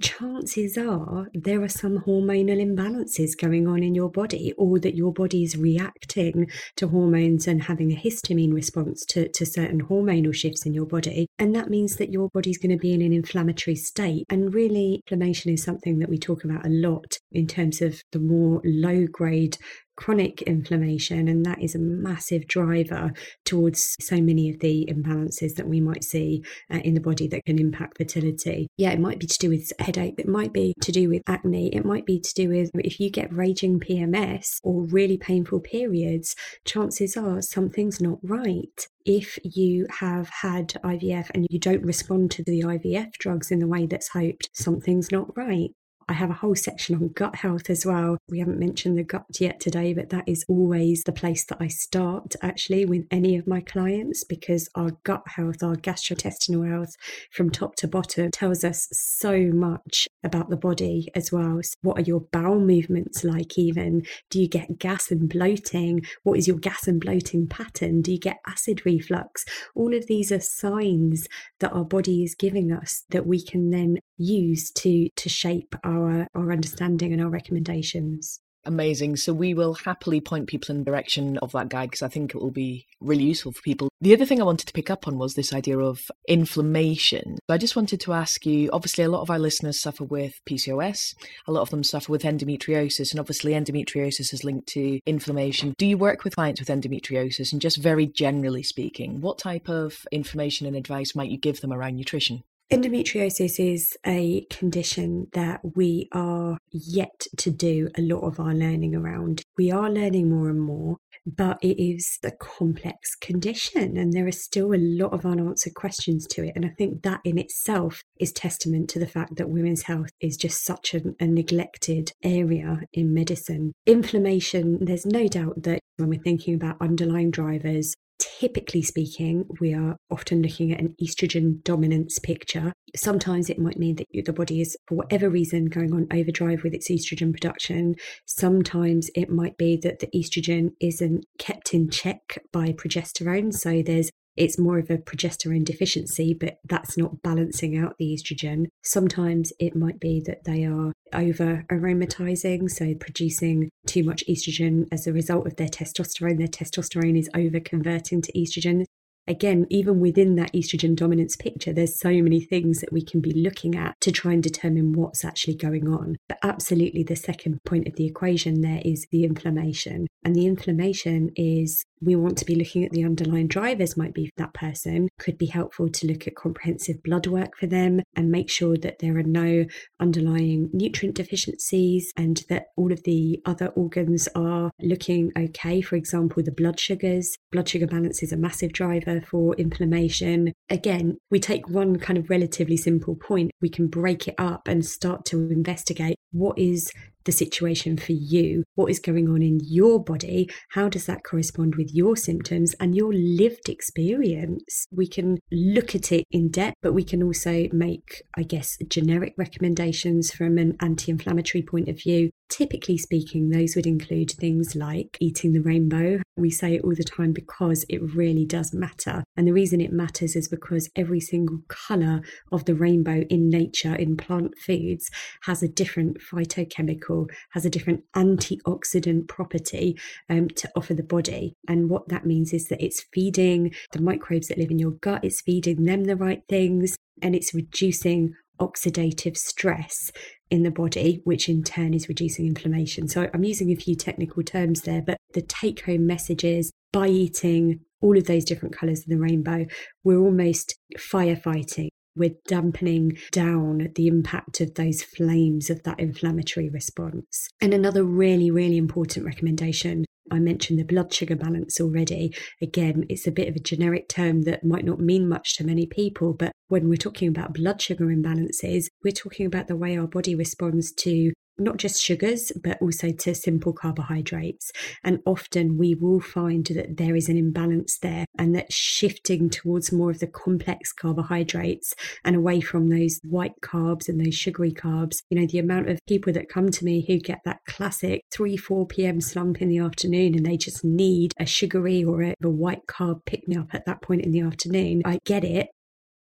chances 0.00 0.76
are 0.76 1.28
there 1.32 1.62
are 1.62 1.68
some 1.68 1.98
hormonal 2.00 2.60
imbalances 2.60 3.38
going 3.38 3.66
on 3.66 3.82
in 3.82 3.94
your 3.94 4.10
body 4.10 4.52
or 4.58 4.78
that 4.78 4.94
your 4.94 5.12
body 5.12 5.42
is 5.42 5.56
reacting 5.56 6.50
to 6.76 6.88
hormones 6.88 7.46
and 7.46 7.62
having 7.62 7.92
a 7.92 7.96
histamine 7.96 8.52
response 8.52 9.04
to, 9.06 9.28
to 9.30 9.46
certain 9.46 9.86
hormonal 9.86 10.34
shifts 10.34 10.66
in 10.66 10.74
your 10.74 10.84
body. 10.84 11.26
And 11.38 11.54
that 11.54 11.70
means 11.70 11.96
that 11.96 12.12
your 12.12 12.28
body's 12.34 12.58
going 12.58 12.76
to 12.76 12.76
be 12.76 12.92
in 12.92 13.00
an 13.00 13.12
inflammatory 13.12 13.76
state. 13.76 14.24
And 14.28 14.52
really, 14.52 15.02
inflammation 15.06 15.52
is 15.52 15.62
something 15.62 15.98
that 16.00 16.10
we 16.10 16.18
talk 16.18 16.44
about 16.44 16.66
a 16.66 16.70
lot 16.70 17.18
in 17.32 17.46
terms 17.46 17.80
of 17.80 18.02
the 18.12 18.18
more 18.18 18.60
low 18.64 19.06
grade 19.10 19.56
chronic 19.98 20.42
inflammation, 20.42 21.26
and 21.26 21.44
that 21.44 21.60
is 21.60 21.74
a 21.74 21.78
massive 21.78 22.46
driver 22.46 23.12
towards 23.44 23.96
so 24.00 24.20
many 24.20 24.48
of 24.48 24.60
the 24.60 24.88
imbalances 24.88 25.56
that 25.56 25.66
we 25.66 25.80
might 25.80 26.04
see 26.04 26.40
uh, 26.72 26.78
in 26.84 26.94
the 26.94 27.00
body 27.00 27.26
that 27.26 27.44
can 27.44 27.58
impact 27.58 27.98
fertility. 27.98 28.68
Yeah, 28.76 28.92
it 28.92 29.00
might 29.00 29.18
be 29.18 29.26
to 29.26 29.38
do 29.38 29.50
with 29.50 29.72
headache, 29.80 30.14
it 30.16 30.28
might 30.28 30.52
be 30.52 30.72
to 30.82 30.92
do 30.92 31.08
with 31.08 31.22
acne, 31.26 31.74
it 31.74 31.84
might 31.84 32.06
be 32.06 32.20
to 32.20 32.34
do 32.34 32.48
with 32.48 32.70
if 32.74 33.00
you 33.00 33.10
get 33.10 33.34
raging 33.34 33.80
PMS 33.80 34.60
or 34.62 34.84
really 34.84 35.18
painful 35.18 35.60
periods, 35.60 36.36
chances 36.64 37.16
are 37.16 37.42
something's 37.42 38.00
not 38.00 38.18
right 38.22 38.86
if 39.08 39.38
you 39.42 39.86
have 40.00 40.28
had 40.28 40.68
IVF 40.84 41.30
and 41.34 41.46
you 41.48 41.58
don't 41.58 41.82
respond 41.82 42.30
to 42.30 42.44
the 42.44 42.60
IVF 42.60 43.12
drugs 43.12 43.50
in 43.50 43.58
the 43.58 43.66
way 43.66 43.86
that's 43.86 44.08
hoped, 44.08 44.50
something's 44.52 45.10
not 45.10 45.34
right. 45.34 45.70
I 46.10 46.14
have 46.14 46.30
a 46.30 46.34
whole 46.34 46.54
section 46.54 46.94
on 46.94 47.08
gut 47.08 47.36
health 47.36 47.68
as 47.68 47.84
well. 47.84 48.16
We 48.30 48.38
haven't 48.38 48.58
mentioned 48.58 48.96
the 48.96 49.02
gut 49.02 49.26
yet 49.38 49.60
today, 49.60 49.92
but 49.92 50.08
that 50.08 50.26
is 50.26 50.42
always 50.48 51.02
the 51.04 51.12
place 51.12 51.44
that 51.44 51.58
I 51.60 51.68
start 51.68 52.34
actually 52.40 52.86
with 52.86 53.06
any 53.10 53.36
of 53.36 53.46
my 53.46 53.60
clients 53.60 54.24
because 54.24 54.70
our 54.74 54.92
gut 55.04 55.22
health, 55.26 55.62
our 55.62 55.76
gastrointestinal 55.76 56.66
health 56.66 56.94
from 57.30 57.50
top 57.50 57.76
to 57.76 57.88
bottom 57.88 58.30
tells 58.30 58.64
us 58.64 58.88
so 58.90 59.50
much 59.52 60.08
about 60.24 60.48
the 60.48 60.56
body 60.56 61.08
as 61.14 61.30
well. 61.30 61.60
So 61.62 61.74
what 61.82 61.98
are 61.98 62.02
your 62.02 62.20
bowel 62.32 62.60
movements 62.60 63.22
like, 63.22 63.58
even? 63.58 64.02
Do 64.30 64.40
you 64.40 64.48
get 64.48 64.78
gas 64.78 65.10
and 65.10 65.28
bloating? 65.28 66.06
What 66.22 66.38
is 66.38 66.48
your 66.48 66.58
gas 66.58 66.88
and 66.88 67.00
bloating 67.00 67.46
pattern? 67.46 68.00
Do 68.00 68.12
you 68.12 68.18
get 68.18 68.38
acid 68.46 68.86
reflux? 68.86 69.44
All 69.74 69.94
of 69.94 70.06
these 70.06 70.32
are 70.32 70.40
signs 70.40 71.28
that 71.60 71.72
our 71.72 71.84
body 71.84 72.24
is 72.24 72.34
giving 72.34 72.72
us 72.72 73.04
that 73.10 73.26
we 73.26 73.42
can 73.42 73.70
then 73.70 73.98
use 74.18 74.70
to 74.72 75.08
to 75.16 75.28
shape 75.28 75.74
our 75.84 76.26
our 76.34 76.52
understanding 76.52 77.12
and 77.12 77.22
our 77.22 77.30
recommendations 77.30 78.40
Amazing. 78.68 79.16
So 79.16 79.32
we 79.32 79.54
will 79.54 79.72
happily 79.72 80.20
point 80.20 80.46
people 80.46 80.74
in 80.74 80.80
the 80.80 80.84
direction 80.84 81.38
of 81.38 81.52
that 81.52 81.70
guide 81.70 81.90
because 81.90 82.02
I 82.02 82.08
think 82.08 82.34
it 82.34 82.38
will 82.38 82.50
be 82.50 82.86
really 83.00 83.24
useful 83.24 83.52
for 83.52 83.62
people. 83.62 83.88
The 84.02 84.12
other 84.12 84.26
thing 84.26 84.42
I 84.42 84.44
wanted 84.44 84.66
to 84.66 84.74
pick 84.74 84.90
up 84.90 85.08
on 85.08 85.16
was 85.16 85.34
this 85.34 85.54
idea 85.54 85.78
of 85.78 86.10
inflammation. 86.28 87.38
I 87.48 87.56
just 87.56 87.76
wanted 87.76 88.00
to 88.02 88.12
ask 88.12 88.44
you 88.44 88.68
obviously, 88.70 89.04
a 89.04 89.08
lot 89.08 89.22
of 89.22 89.30
our 89.30 89.38
listeners 89.38 89.80
suffer 89.80 90.04
with 90.04 90.40
PCOS, 90.48 91.14
a 91.46 91.52
lot 91.52 91.62
of 91.62 91.70
them 91.70 91.82
suffer 91.82 92.12
with 92.12 92.24
endometriosis, 92.24 93.10
and 93.10 93.20
obviously, 93.20 93.52
endometriosis 93.52 94.34
is 94.34 94.44
linked 94.44 94.68
to 94.68 95.00
inflammation. 95.06 95.74
Do 95.78 95.86
you 95.86 95.96
work 95.96 96.24
with 96.24 96.34
clients 96.36 96.60
with 96.60 96.68
endometriosis? 96.68 97.52
And 97.52 97.62
just 97.62 97.78
very 97.78 98.06
generally 98.06 98.62
speaking, 98.62 99.22
what 99.22 99.38
type 99.38 99.70
of 99.70 100.04
information 100.12 100.66
and 100.66 100.76
advice 100.76 101.14
might 101.14 101.30
you 101.30 101.38
give 101.38 101.62
them 101.62 101.72
around 101.72 101.96
nutrition? 101.96 102.42
Endometriosis 102.70 103.58
is 103.58 103.96
a 104.06 104.44
condition 104.50 105.28
that 105.32 105.60
we 105.74 106.06
are 106.12 106.58
yet 106.70 107.26
to 107.38 107.50
do 107.50 107.88
a 107.96 108.02
lot 108.02 108.20
of 108.20 108.38
our 108.38 108.52
learning 108.52 108.94
around. 108.94 109.40
We 109.56 109.70
are 109.70 109.88
learning 109.90 110.28
more 110.28 110.50
and 110.50 110.60
more, 110.60 110.98
but 111.24 111.56
it 111.62 111.82
is 111.82 112.18
a 112.22 112.30
complex 112.30 113.14
condition 113.14 113.96
and 113.96 114.12
there 114.12 114.26
are 114.26 114.32
still 114.32 114.74
a 114.74 114.76
lot 114.76 115.14
of 115.14 115.24
unanswered 115.24 115.72
questions 115.76 116.26
to 116.26 116.44
it. 116.44 116.52
And 116.54 116.66
I 116.66 116.74
think 116.76 117.04
that 117.04 117.20
in 117.24 117.38
itself 117.38 118.02
is 118.20 118.32
testament 118.32 118.90
to 118.90 118.98
the 118.98 119.06
fact 119.06 119.36
that 119.36 119.48
women's 119.48 119.84
health 119.84 120.10
is 120.20 120.36
just 120.36 120.62
such 120.62 120.92
a, 120.92 121.00
a 121.20 121.26
neglected 121.26 122.12
area 122.22 122.82
in 122.92 123.14
medicine. 123.14 123.72
Inflammation, 123.86 124.84
there's 124.84 125.06
no 125.06 125.26
doubt 125.26 125.62
that 125.62 125.80
when 125.96 126.10
we're 126.10 126.20
thinking 126.20 126.54
about 126.54 126.76
underlying 126.82 127.30
drivers, 127.30 127.94
typically 128.18 128.82
speaking, 128.82 129.44
we 129.60 129.74
are 129.74 129.96
often 130.10 130.42
looking 130.42 130.72
at 130.72 130.80
an 130.80 130.94
estrogen 131.02 131.62
dominance 131.64 132.18
picture. 132.18 132.72
Sometimes 132.96 133.50
it 133.50 133.58
might 133.58 133.78
mean 133.78 133.96
that 133.96 134.06
the 134.12 134.32
body 134.32 134.60
is, 134.60 134.76
for 134.86 134.96
whatever 134.96 135.28
reason, 135.28 135.66
going 135.66 135.92
on 135.92 136.06
overdrive 136.12 136.62
with 136.62 136.74
its 136.74 136.90
estrogen 136.90 137.32
production. 137.32 137.94
Sometimes 138.26 139.10
it 139.14 139.30
might 139.30 139.56
be 139.56 139.76
that 139.82 139.98
the 140.00 140.08
estrogen 140.14 140.70
isn't 140.80 141.24
kept 141.38 141.74
in 141.74 141.90
check 141.90 142.38
by 142.52 142.72
progesterone. 142.72 143.52
So 143.52 143.82
there's 143.82 144.10
it's 144.38 144.58
more 144.58 144.78
of 144.78 144.88
a 144.88 144.98
progesterone 144.98 145.64
deficiency, 145.64 146.32
but 146.32 146.58
that's 146.64 146.96
not 146.96 147.22
balancing 147.22 147.76
out 147.76 147.96
the 147.98 148.16
estrogen. 148.16 148.66
Sometimes 148.82 149.52
it 149.58 149.74
might 149.74 149.98
be 149.98 150.22
that 150.26 150.44
they 150.44 150.64
are 150.64 150.92
over 151.12 151.64
aromatizing, 151.70 152.70
so 152.70 152.94
producing 152.94 153.70
too 153.86 154.04
much 154.04 154.24
estrogen 154.28 154.86
as 154.92 155.06
a 155.06 155.12
result 155.12 155.46
of 155.46 155.56
their 155.56 155.68
testosterone. 155.68 156.38
Their 156.38 156.46
testosterone 156.46 157.18
is 157.18 157.28
over 157.34 157.60
converting 157.60 158.22
to 158.22 158.32
estrogen 158.32 158.84
again, 159.28 159.66
even 159.68 160.00
within 160.00 160.34
that 160.36 160.52
estrogen 160.52 160.96
dominance 160.96 161.36
picture, 161.36 161.72
there's 161.72 162.00
so 162.00 162.10
many 162.10 162.40
things 162.40 162.80
that 162.80 162.92
we 162.92 163.04
can 163.04 163.20
be 163.20 163.32
looking 163.32 163.76
at 163.76 164.00
to 164.00 164.10
try 164.10 164.32
and 164.32 164.42
determine 164.42 164.94
what's 164.94 165.24
actually 165.24 165.54
going 165.54 165.86
on. 165.86 166.16
But 166.28 166.38
absolutely, 166.42 167.02
the 167.02 167.14
second 167.14 167.62
point 167.64 167.86
of 167.86 167.94
the 167.96 168.06
equation 168.06 168.62
there 168.62 168.80
is 168.84 169.06
the 169.12 169.24
inflammation. 169.24 170.06
And 170.24 170.34
the 170.34 170.46
inflammation 170.46 171.30
is 171.36 171.84
we 172.00 172.16
want 172.16 172.38
to 172.38 172.44
be 172.44 172.54
looking 172.54 172.84
at 172.84 172.92
the 172.92 173.04
underlying 173.04 173.48
drivers, 173.48 173.96
might 173.96 174.14
be 174.14 174.30
that 174.36 174.54
person. 174.54 175.08
Could 175.18 175.38
be 175.38 175.46
helpful 175.46 175.88
to 175.88 176.06
look 176.06 176.26
at 176.26 176.36
comprehensive 176.36 177.02
blood 177.02 177.26
work 177.26 177.56
for 177.56 177.66
them 177.66 178.00
and 178.14 178.30
make 178.30 178.50
sure 178.50 178.76
that 178.76 178.98
there 179.00 179.16
are 179.16 179.22
no 179.22 179.64
underlying 180.00 180.70
nutrient 180.72 181.16
deficiencies 181.16 182.12
and 182.16 182.44
that 182.48 182.66
all 182.76 182.92
of 182.92 183.02
the 183.04 183.40
other 183.44 183.68
organs 183.68 184.28
are 184.34 184.70
looking 184.80 185.32
okay. 185.36 185.80
For 185.80 185.96
example, 185.96 186.42
the 186.42 186.52
blood 186.52 186.78
sugars. 186.78 187.36
Blood 187.50 187.68
sugar 187.68 187.86
balance 187.86 188.22
is 188.22 188.32
a 188.32 188.36
massive 188.36 188.72
driver 188.72 189.20
for 189.20 189.54
inflammation. 189.56 190.52
Again, 190.70 191.18
we 191.30 191.40
take 191.40 191.68
one 191.68 191.98
kind 191.98 192.18
of 192.18 192.30
relatively 192.30 192.76
simple 192.76 193.16
point, 193.16 193.50
we 193.60 193.68
can 193.68 193.88
break 193.88 194.28
it 194.28 194.34
up 194.38 194.68
and 194.68 194.84
start 194.84 195.24
to 195.26 195.50
investigate 195.50 196.16
what 196.32 196.58
is 196.58 196.92
the 197.28 197.32
situation 197.32 197.98
for 197.98 198.12
you, 198.12 198.64
what 198.74 198.90
is 198.90 198.98
going 198.98 199.28
on 199.28 199.42
in 199.42 199.60
your 199.62 200.02
body, 200.02 200.48
how 200.70 200.88
does 200.88 201.04
that 201.04 201.24
correspond 201.24 201.74
with 201.76 201.94
your 201.94 202.16
symptoms 202.16 202.74
and 202.80 202.96
your 202.96 203.12
lived 203.12 203.68
experience. 203.68 204.86
We 204.90 205.06
can 205.06 205.38
look 205.52 205.94
at 205.94 206.10
it 206.10 206.24
in 206.30 206.50
depth, 206.50 206.76
but 206.80 206.94
we 206.94 207.04
can 207.04 207.22
also 207.22 207.68
make, 207.70 208.22
I 208.34 208.44
guess, 208.44 208.78
generic 208.88 209.34
recommendations 209.36 210.32
from 210.32 210.56
an 210.56 210.78
anti 210.80 211.12
inflammatory 211.12 211.60
point 211.62 211.90
of 211.90 212.00
view 212.00 212.30
Typically 212.48 212.96
speaking, 212.96 213.50
those 213.50 213.76
would 213.76 213.86
include 213.86 214.30
things 214.30 214.74
like 214.74 215.18
eating 215.20 215.52
the 215.52 215.60
rainbow. 215.60 216.18
We 216.36 216.50
say 216.50 216.76
it 216.76 216.82
all 216.82 216.94
the 216.94 217.04
time 217.04 217.32
because 217.32 217.84
it 217.88 218.00
really 218.14 218.46
does 218.46 218.72
matter. 218.72 219.22
And 219.36 219.46
the 219.46 219.52
reason 219.52 219.80
it 219.80 219.92
matters 219.92 220.34
is 220.34 220.48
because 220.48 220.88
every 220.96 221.20
single 221.20 221.58
colour 221.68 222.22
of 222.50 222.64
the 222.64 222.74
rainbow 222.74 223.24
in 223.28 223.50
nature, 223.50 223.94
in 223.94 224.16
plant 224.16 224.56
foods, 224.58 225.10
has 225.42 225.62
a 225.62 225.68
different 225.68 226.18
phytochemical, 226.20 227.28
has 227.50 227.66
a 227.66 227.70
different 227.70 228.04
antioxidant 228.16 229.28
property 229.28 229.98
um, 230.30 230.48
to 230.48 230.70
offer 230.74 230.94
the 230.94 231.02
body. 231.02 231.54
And 231.68 231.90
what 231.90 232.08
that 232.08 232.24
means 232.24 232.54
is 232.54 232.68
that 232.68 232.82
it's 232.82 233.04
feeding 233.12 233.74
the 233.92 234.00
microbes 234.00 234.48
that 234.48 234.58
live 234.58 234.70
in 234.70 234.78
your 234.78 234.92
gut, 234.92 235.22
it's 235.22 235.42
feeding 235.42 235.84
them 235.84 236.04
the 236.04 236.16
right 236.16 236.42
things, 236.48 236.96
and 237.20 237.34
it's 237.34 237.52
reducing 237.52 238.34
oxidative 238.60 239.36
stress 239.36 240.10
in 240.50 240.62
the 240.62 240.70
body, 240.70 241.20
which 241.24 241.48
in 241.48 241.62
turn 241.62 241.94
is 241.94 242.08
reducing 242.08 242.46
inflammation. 242.46 243.08
So 243.08 243.28
I'm 243.32 243.44
using 243.44 243.70
a 243.70 243.76
few 243.76 243.94
technical 243.94 244.42
terms 244.42 244.82
there, 244.82 245.02
but 245.02 245.18
the 245.34 245.42
take 245.42 245.84
home 245.84 246.06
message 246.06 246.44
is 246.44 246.72
by 246.92 247.08
eating 247.08 247.80
all 248.00 248.16
of 248.16 248.26
those 248.26 248.44
different 248.44 248.76
colours 248.76 249.00
of 249.00 249.06
the 249.06 249.18
rainbow, 249.18 249.66
we're 250.04 250.20
almost 250.20 250.76
firefighting. 250.96 251.88
We're 252.16 252.34
dampening 252.46 253.16
down 253.30 253.90
the 253.94 254.08
impact 254.08 254.60
of 254.60 254.74
those 254.74 255.02
flames 255.02 255.70
of 255.70 255.82
that 255.84 256.00
inflammatory 256.00 256.68
response. 256.68 257.48
And 257.60 257.72
another 257.72 258.02
really, 258.02 258.50
really 258.50 258.76
important 258.76 259.24
recommendation 259.24 260.04
I 260.30 260.38
mentioned 260.38 260.78
the 260.78 260.84
blood 260.84 261.12
sugar 261.12 261.36
balance 261.36 261.80
already. 261.80 262.34
Again, 262.60 263.04
it's 263.08 263.26
a 263.26 263.32
bit 263.32 263.48
of 263.48 263.56
a 263.56 263.60
generic 263.60 264.08
term 264.08 264.42
that 264.42 264.64
might 264.64 264.84
not 264.84 265.00
mean 265.00 265.28
much 265.28 265.56
to 265.56 265.64
many 265.64 265.86
people, 265.86 266.34
but 266.34 266.52
when 266.68 266.88
we're 266.88 266.96
talking 266.96 267.28
about 267.28 267.54
blood 267.54 267.80
sugar 267.80 268.06
imbalances, 268.06 268.86
we're 269.04 269.12
talking 269.12 269.46
about 269.46 269.68
the 269.68 269.76
way 269.76 269.96
our 269.96 270.06
body 270.06 270.34
responds 270.34 270.92
to 270.92 271.32
not 271.58 271.76
just 271.76 272.02
sugars, 272.02 272.52
but 272.62 272.80
also 272.80 273.12
to 273.12 273.34
simple 273.34 273.72
carbohydrates. 273.72 274.72
And 275.04 275.20
often 275.26 275.76
we 275.76 275.94
will 275.94 276.20
find 276.20 276.66
that 276.66 276.96
there 276.96 277.16
is 277.16 277.28
an 277.28 277.36
imbalance 277.36 277.98
there, 277.98 278.26
and 278.38 278.54
that 278.54 278.72
shifting 278.72 279.50
towards 279.50 279.92
more 279.92 280.10
of 280.10 280.20
the 280.20 280.26
complex 280.26 280.92
carbohydrates 280.92 281.94
and 282.24 282.36
away 282.36 282.60
from 282.60 282.88
those 282.88 283.20
white 283.24 283.60
carbs 283.60 284.08
and 284.08 284.24
those 284.24 284.34
sugary 284.34 284.72
carbs. 284.72 285.22
You 285.30 285.40
know, 285.40 285.46
the 285.46 285.58
amount 285.58 285.88
of 285.88 286.00
people 286.06 286.32
that 286.32 286.48
come 286.48 286.70
to 286.70 286.84
me 286.84 287.04
who 287.06 287.18
get 287.18 287.40
that 287.44 287.60
classic 287.66 288.22
3 288.30 288.56
4 288.56 288.86
p.m. 288.86 289.20
slump 289.20 289.60
in 289.60 289.68
the 289.68 289.78
afternoon 289.78 290.34
and 290.34 290.46
they 290.46 290.56
just 290.56 290.84
need 290.84 291.32
a 291.38 291.46
sugary 291.46 292.04
or 292.04 292.22
a, 292.22 292.34
a 292.42 292.48
white 292.48 292.86
carb 292.86 293.24
pick 293.24 293.46
me 293.48 293.56
up 293.56 293.74
at 293.74 293.86
that 293.86 294.02
point 294.02 294.22
in 294.22 294.32
the 294.32 294.40
afternoon. 294.40 295.02
I 295.04 295.18
get 295.24 295.44
it 295.44 295.68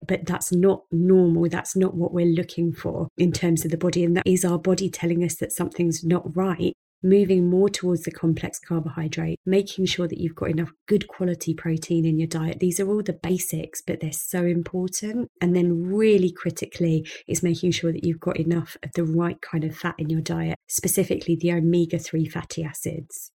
but 0.07 0.27
that's 0.27 0.53
not 0.53 0.85
normal. 0.91 1.49
That's 1.49 1.77
not 1.77 1.95
what 1.95 2.13
we're 2.13 2.27
looking 2.27 2.73
for 2.73 3.09
in 3.17 3.33
terms 3.33 3.65
of 3.65 3.71
the 3.71 3.77
body. 3.77 4.05
And 4.05 4.17
that 4.17 4.27
is 4.27 4.45
our 4.45 4.59
body 4.59 4.91
telling 4.91 5.25
us 5.25 5.37
that 5.37 5.53
something's 5.53 6.05
not 6.05 6.37
right. 6.37 6.73
Moving 7.05 7.51
more 7.51 7.69
towards 7.69 8.05
the 8.05 8.13
complex 8.13 8.61
carbohydrate, 8.61 9.41
making 9.45 9.87
sure 9.87 10.07
that 10.07 10.19
you've 10.19 10.37
got 10.37 10.51
enough 10.51 10.71
good 10.87 11.09
quality 11.09 11.53
protein 11.53 12.05
in 12.07 12.17
your 12.17 12.29
diet. 12.29 12.61
These 12.61 12.79
are 12.79 12.89
all 12.89 13.03
the 13.03 13.13
basics, 13.13 13.83
but 13.85 13.99
they're 13.99 14.13
so 14.13 14.45
important. 14.45 15.29
And 15.41 15.57
then, 15.57 15.83
really 15.83 16.31
critically, 16.31 17.05
is 17.27 17.43
making 17.43 17.73
sure 17.73 17.93
that 17.93 18.05
you've 18.05 18.21
got 18.21 18.39
enough 18.39 18.77
of 18.85 18.93
the 18.95 19.03
right 19.03 19.41
kind 19.41 19.65
of 19.65 19.77
fat 19.77 19.97
in 19.99 20.11
your 20.11 20.21
diet, 20.21 20.57
specifically 20.69 21.35
the 21.35 21.53
omega 21.53 21.99
3 21.99 22.25
fatty 22.29 22.63
acids. 22.63 23.33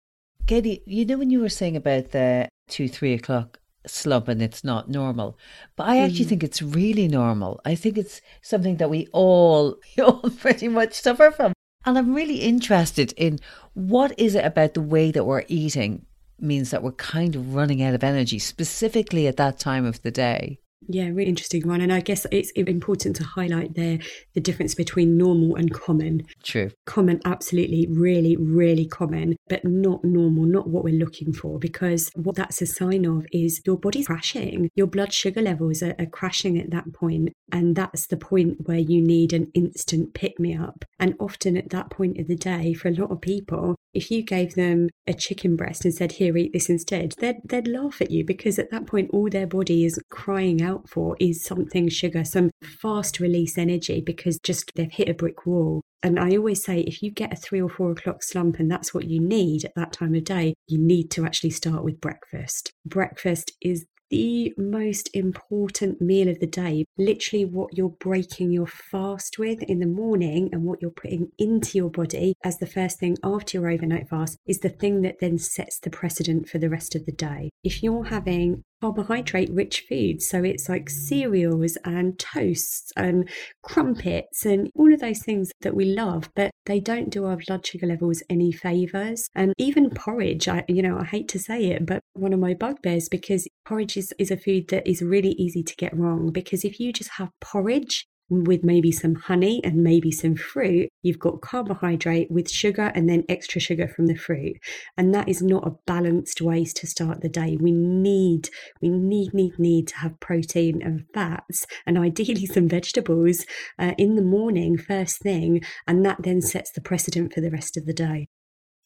Katy, 0.45 0.83
you 0.85 1.05
know, 1.05 1.17
when 1.17 1.29
you 1.29 1.39
were 1.39 1.47
saying 1.47 1.77
about 1.77 2.11
the 2.11 2.49
two, 2.67 2.89
three 2.89 3.13
o'clock 3.13 3.59
slump 3.87 4.27
and 4.27 4.41
it's 4.41 4.63
not 4.63 4.89
normal. 4.89 5.37
But 5.75 5.87
I 5.87 5.99
actually 5.99 6.25
mm. 6.25 6.29
think 6.29 6.43
it's 6.43 6.61
really 6.61 7.07
normal. 7.07 7.59
I 7.65 7.75
think 7.75 7.97
it's 7.97 8.21
something 8.41 8.77
that 8.77 8.89
we 8.89 9.07
all, 9.11 9.77
we 9.97 10.03
all 10.03 10.29
pretty 10.37 10.67
much 10.67 10.93
suffer 10.93 11.31
from. 11.31 11.53
And 11.85 11.97
I'm 11.97 12.13
really 12.13 12.37
interested 12.37 13.13
in 13.17 13.39
what 13.73 14.17
is 14.17 14.35
it 14.35 14.45
about 14.45 14.73
the 14.73 14.81
way 14.81 15.11
that 15.11 15.25
we're 15.25 15.43
eating 15.47 16.05
means 16.39 16.71
that 16.71 16.83
we're 16.83 16.93
kind 16.93 17.35
of 17.35 17.55
running 17.55 17.81
out 17.81 17.93
of 17.93 18.03
energy, 18.03 18.39
specifically 18.39 19.27
at 19.27 19.37
that 19.37 19.59
time 19.59 19.85
of 19.85 20.01
the 20.01 20.11
day. 20.11 20.59
Yeah, 20.87 21.07
really 21.07 21.29
interesting 21.29 21.67
one. 21.67 21.81
And 21.81 21.93
I 21.93 22.01
guess 22.01 22.25
it's 22.31 22.51
important 22.51 23.15
to 23.17 23.23
highlight 23.23 23.75
there 23.75 23.99
the 24.33 24.41
difference 24.41 24.75
between 24.75 25.17
normal 25.17 25.55
and 25.55 25.73
common. 25.73 26.23
True. 26.43 26.71
Common, 26.85 27.21
absolutely, 27.25 27.87
really, 27.89 28.35
really 28.37 28.85
common, 28.85 29.35
but 29.49 29.63
not 29.63 30.03
normal, 30.03 30.45
not 30.45 30.69
what 30.69 30.83
we're 30.83 30.93
looking 30.93 31.33
for, 31.33 31.59
because 31.59 32.09
what 32.15 32.35
that's 32.35 32.61
a 32.61 32.65
sign 32.65 33.05
of 33.05 33.25
is 33.31 33.61
your 33.65 33.77
body's 33.77 34.07
crashing. 34.07 34.69
Your 34.75 34.87
blood 34.87 35.13
sugar 35.13 35.41
levels 35.41 35.81
are, 35.83 35.95
are 35.99 36.05
crashing 36.05 36.57
at 36.57 36.71
that 36.71 36.93
point, 36.93 37.29
And 37.51 37.75
that's 37.75 38.07
the 38.07 38.17
point 38.17 38.67
where 38.67 38.79
you 38.79 39.01
need 39.01 39.33
an 39.33 39.51
instant 39.53 40.13
pick 40.13 40.39
me 40.39 40.55
up. 40.55 40.83
And 40.99 41.15
often 41.19 41.57
at 41.57 41.69
that 41.69 41.89
point 41.89 42.19
of 42.19 42.27
the 42.27 42.35
day, 42.35 42.73
for 42.73 42.87
a 42.87 42.93
lot 42.93 43.11
of 43.11 43.21
people, 43.21 43.75
if 43.93 44.09
you 44.09 44.23
gave 44.23 44.55
them 44.55 44.89
a 45.05 45.13
chicken 45.13 45.55
breast 45.55 45.85
and 45.85 45.93
said, 45.93 46.13
Here, 46.13 46.35
eat 46.37 46.53
this 46.53 46.69
instead, 46.69 47.13
they'd, 47.19 47.37
they'd 47.45 47.67
laugh 47.67 48.01
at 48.01 48.11
you 48.11 48.25
because 48.25 48.57
at 48.57 48.71
that 48.71 48.87
point, 48.87 49.11
all 49.13 49.29
their 49.29 49.47
body 49.47 49.85
is 49.85 49.99
crying 50.09 50.61
out 50.61 50.72
out 50.73 50.89
for 50.89 51.15
is 51.19 51.43
something 51.43 51.89
sugar, 51.89 52.23
some 52.23 52.51
fast 52.63 53.19
release 53.19 53.57
energy 53.57 54.01
because 54.01 54.39
just 54.39 54.71
they've 54.75 54.91
hit 54.91 55.09
a 55.09 55.13
brick 55.13 55.45
wall. 55.45 55.81
And 56.01 56.19
I 56.19 56.35
always 56.35 56.63
say 56.63 56.81
if 56.81 57.01
you 57.01 57.11
get 57.11 57.31
a 57.31 57.37
three 57.37 57.61
or 57.61 57.69
four 57.69 57.91
o'clock 57.91 58.23
slump 58.23 58.59
and 58.59 58.69
that's 58.69 58.93
what 58.93 59.05
you 59.05 59.21
need 59.21 59.63
at 59.63 59.75
that 59.75 59.93
time 59.93 60.15
of 60.15 60.25
day, 60.25 60.53
you 60.67 60.77
need 60.77 61.09
to 61.11 61.25
actually 61.25 61.51
start 61.51 61.83
with 61.83 62.01
breakfast. 62.01 62.71
Breakfast 62.85 63.53
is 63.61 63.85
the 64.09 64.53
most 64.57 65.09
important 65.15 65.99
meal 65.99 66.27
of 66.27 66.39
the 66.39 66.45
day. 66.45 66.85
Literally, 66.99 67.45
what 67.45 67.75
you're 67.75 67.89
breaking 67.89 68.51
your 68.51 68.67
fast 68.67 69.39
with 69.39 69.63
in 69.63 69.79
the 69.79 69.87
morning 69.87 70.49
and 70.51 70.63
what 70.65 70.81
you're 70.83 70.91
putting 70.91 71.31
into 71.39 71.79
your 71.79 71.89
body 71.89 72.35
as 72.43 72.59
the 72.59 72.67
first 72.67 72.99
thing 72.99 73.17
after 73.23 73.57
your 73.57 73.71
overnight 73.71 74.07
fast 74.07 74.37
is 74.45 74.59
the 74.59 74.69
thing 74.69 75.01
that 75.01 75.19
then 75.19 75.39
sets 75.39 75.79
the 75.79 75.89
precedent 75.89 76.47
for 76.47 76.59
the 76.59 76.69
rest 76.69 76.93
of 76.95 77.07
the 77.07 77.11
day. 77.11 77.49
If 77.63 77.81
you're 77.81 78.03
having 78.03 78.63
carbohydrate 78.83 79.49
rich 79.53 79.85
foods. 79.87 80.27
So 80.27 80.43
it's 80.43 80.67
like 80.67 80.89
cereals 80.89 81.77
and 81.85 82.19
toasts 82.19 82.91
and 82.97 83.29
crumpets 83.61 84.45
and 84.45 84.69
all 84.75 84.93
of 84.93 84.99
those 84.99 85.19
things 85.19 85.53
that 85.61 85.73
we 85.73 85.85
love, 85.85 86.29
but 86.35 86.51
they 86.65 86.81
don't 86.81 87.09
do 87.09 87.25
our 87.25 87.37
blood 87.47 87.65
sugar 87.65 87.87
levels 87.87 88.21
any 88.29 88.51
favors. 88.51 89.29
And 89.35 89.53
even 89.57 89.89
porridge, 89.89 90.49
I 90.49 90.65
you 90.67 90.81
know, 90.81 90.97
I 90.99 91.05
hate 91.05 91.29
to 91.29 91.39
say 91.39 91.67
it, 91.67 91.85
but 91.85 92.01
one 92.11 92.33
of 92.33 92.41
my 92.41 92.53
bugbears 92.53 93.07
because 93.07 93.47
porridge 93.63 93.95
is, 93.95 94.13
is 94.19 94.31
a 94.31 94.37
food 94.37 94.67
that 94.67 94.85
is 94.85 95.01
really 95.01 95.31
easy 95.31 95.63
to 95.63 95.75
get 95.77 95.97
wrong 95.97 96.31
because 96.33 96.65
if 96.65 96.77
you 96.77 96.91
just 96.91 97.11
have 97.11 97.29
porridge 97.39 98.05
with 98.29 98.63
maybe 98.63 98.91
some 98.91 99.15
honey 99.15 99.61
and 99.63 99.83
maybe 99.83 100.11
some 100.11 100.35
fruit, 100.35 100.89
you've 101.01 101.19
got 101.19 101.41
carbohydrate 101.41 102.31
with 102.31 102.49
sugar 102.49 102.91
and 102.95 103.09
then 103.09 103.23
extra 103.29 103.59
sugar 103.59 103.87
from 103.87 104.07
the 104.07 104.15
fruit. 104.15 104.57
And 104.97 105.13
that 105.13 105.29
is 105.29 105.41
not 105.41 105.67
a 105.67 105.75
balanced 105.85 106.41
way 106.41 106.65
to 106.65 106.87
start 106.87 107.21
the 107.21 107.29
day. 107.29 107.57
We 107.59 107.71
need, 107.71 108.49
we 108.81 108.89
need, 108.89 109.33
need, 109.33 109.59
need 109.59 109.87
to 109.89 109.97
have 109.97 110.19
protein 110.19 110.81
and 110.81 111.05
fats 111.13 111.65
and 111.85 111.97
ideally 111.97 112.45
some 112.45 112.67
vegetables 112.67 113.45
uh, 113.77 113.93
in 113.97 114.15
the 114.15 114.21
morning, 114.21 114.77
first 114.77 115.19
thing. 115.19 115.61
And 115.87 116.05
that 116.05 116.23
then 116.23 116.41
sets 116.41 116.71
the 116.71 116.81
precedent 116.81 117.33
for 117.33 117.41
the 117.41 117.51
rest 117.51 117.77
of 117.77 117.85
the 117.85 117.93
day 117.93 118.27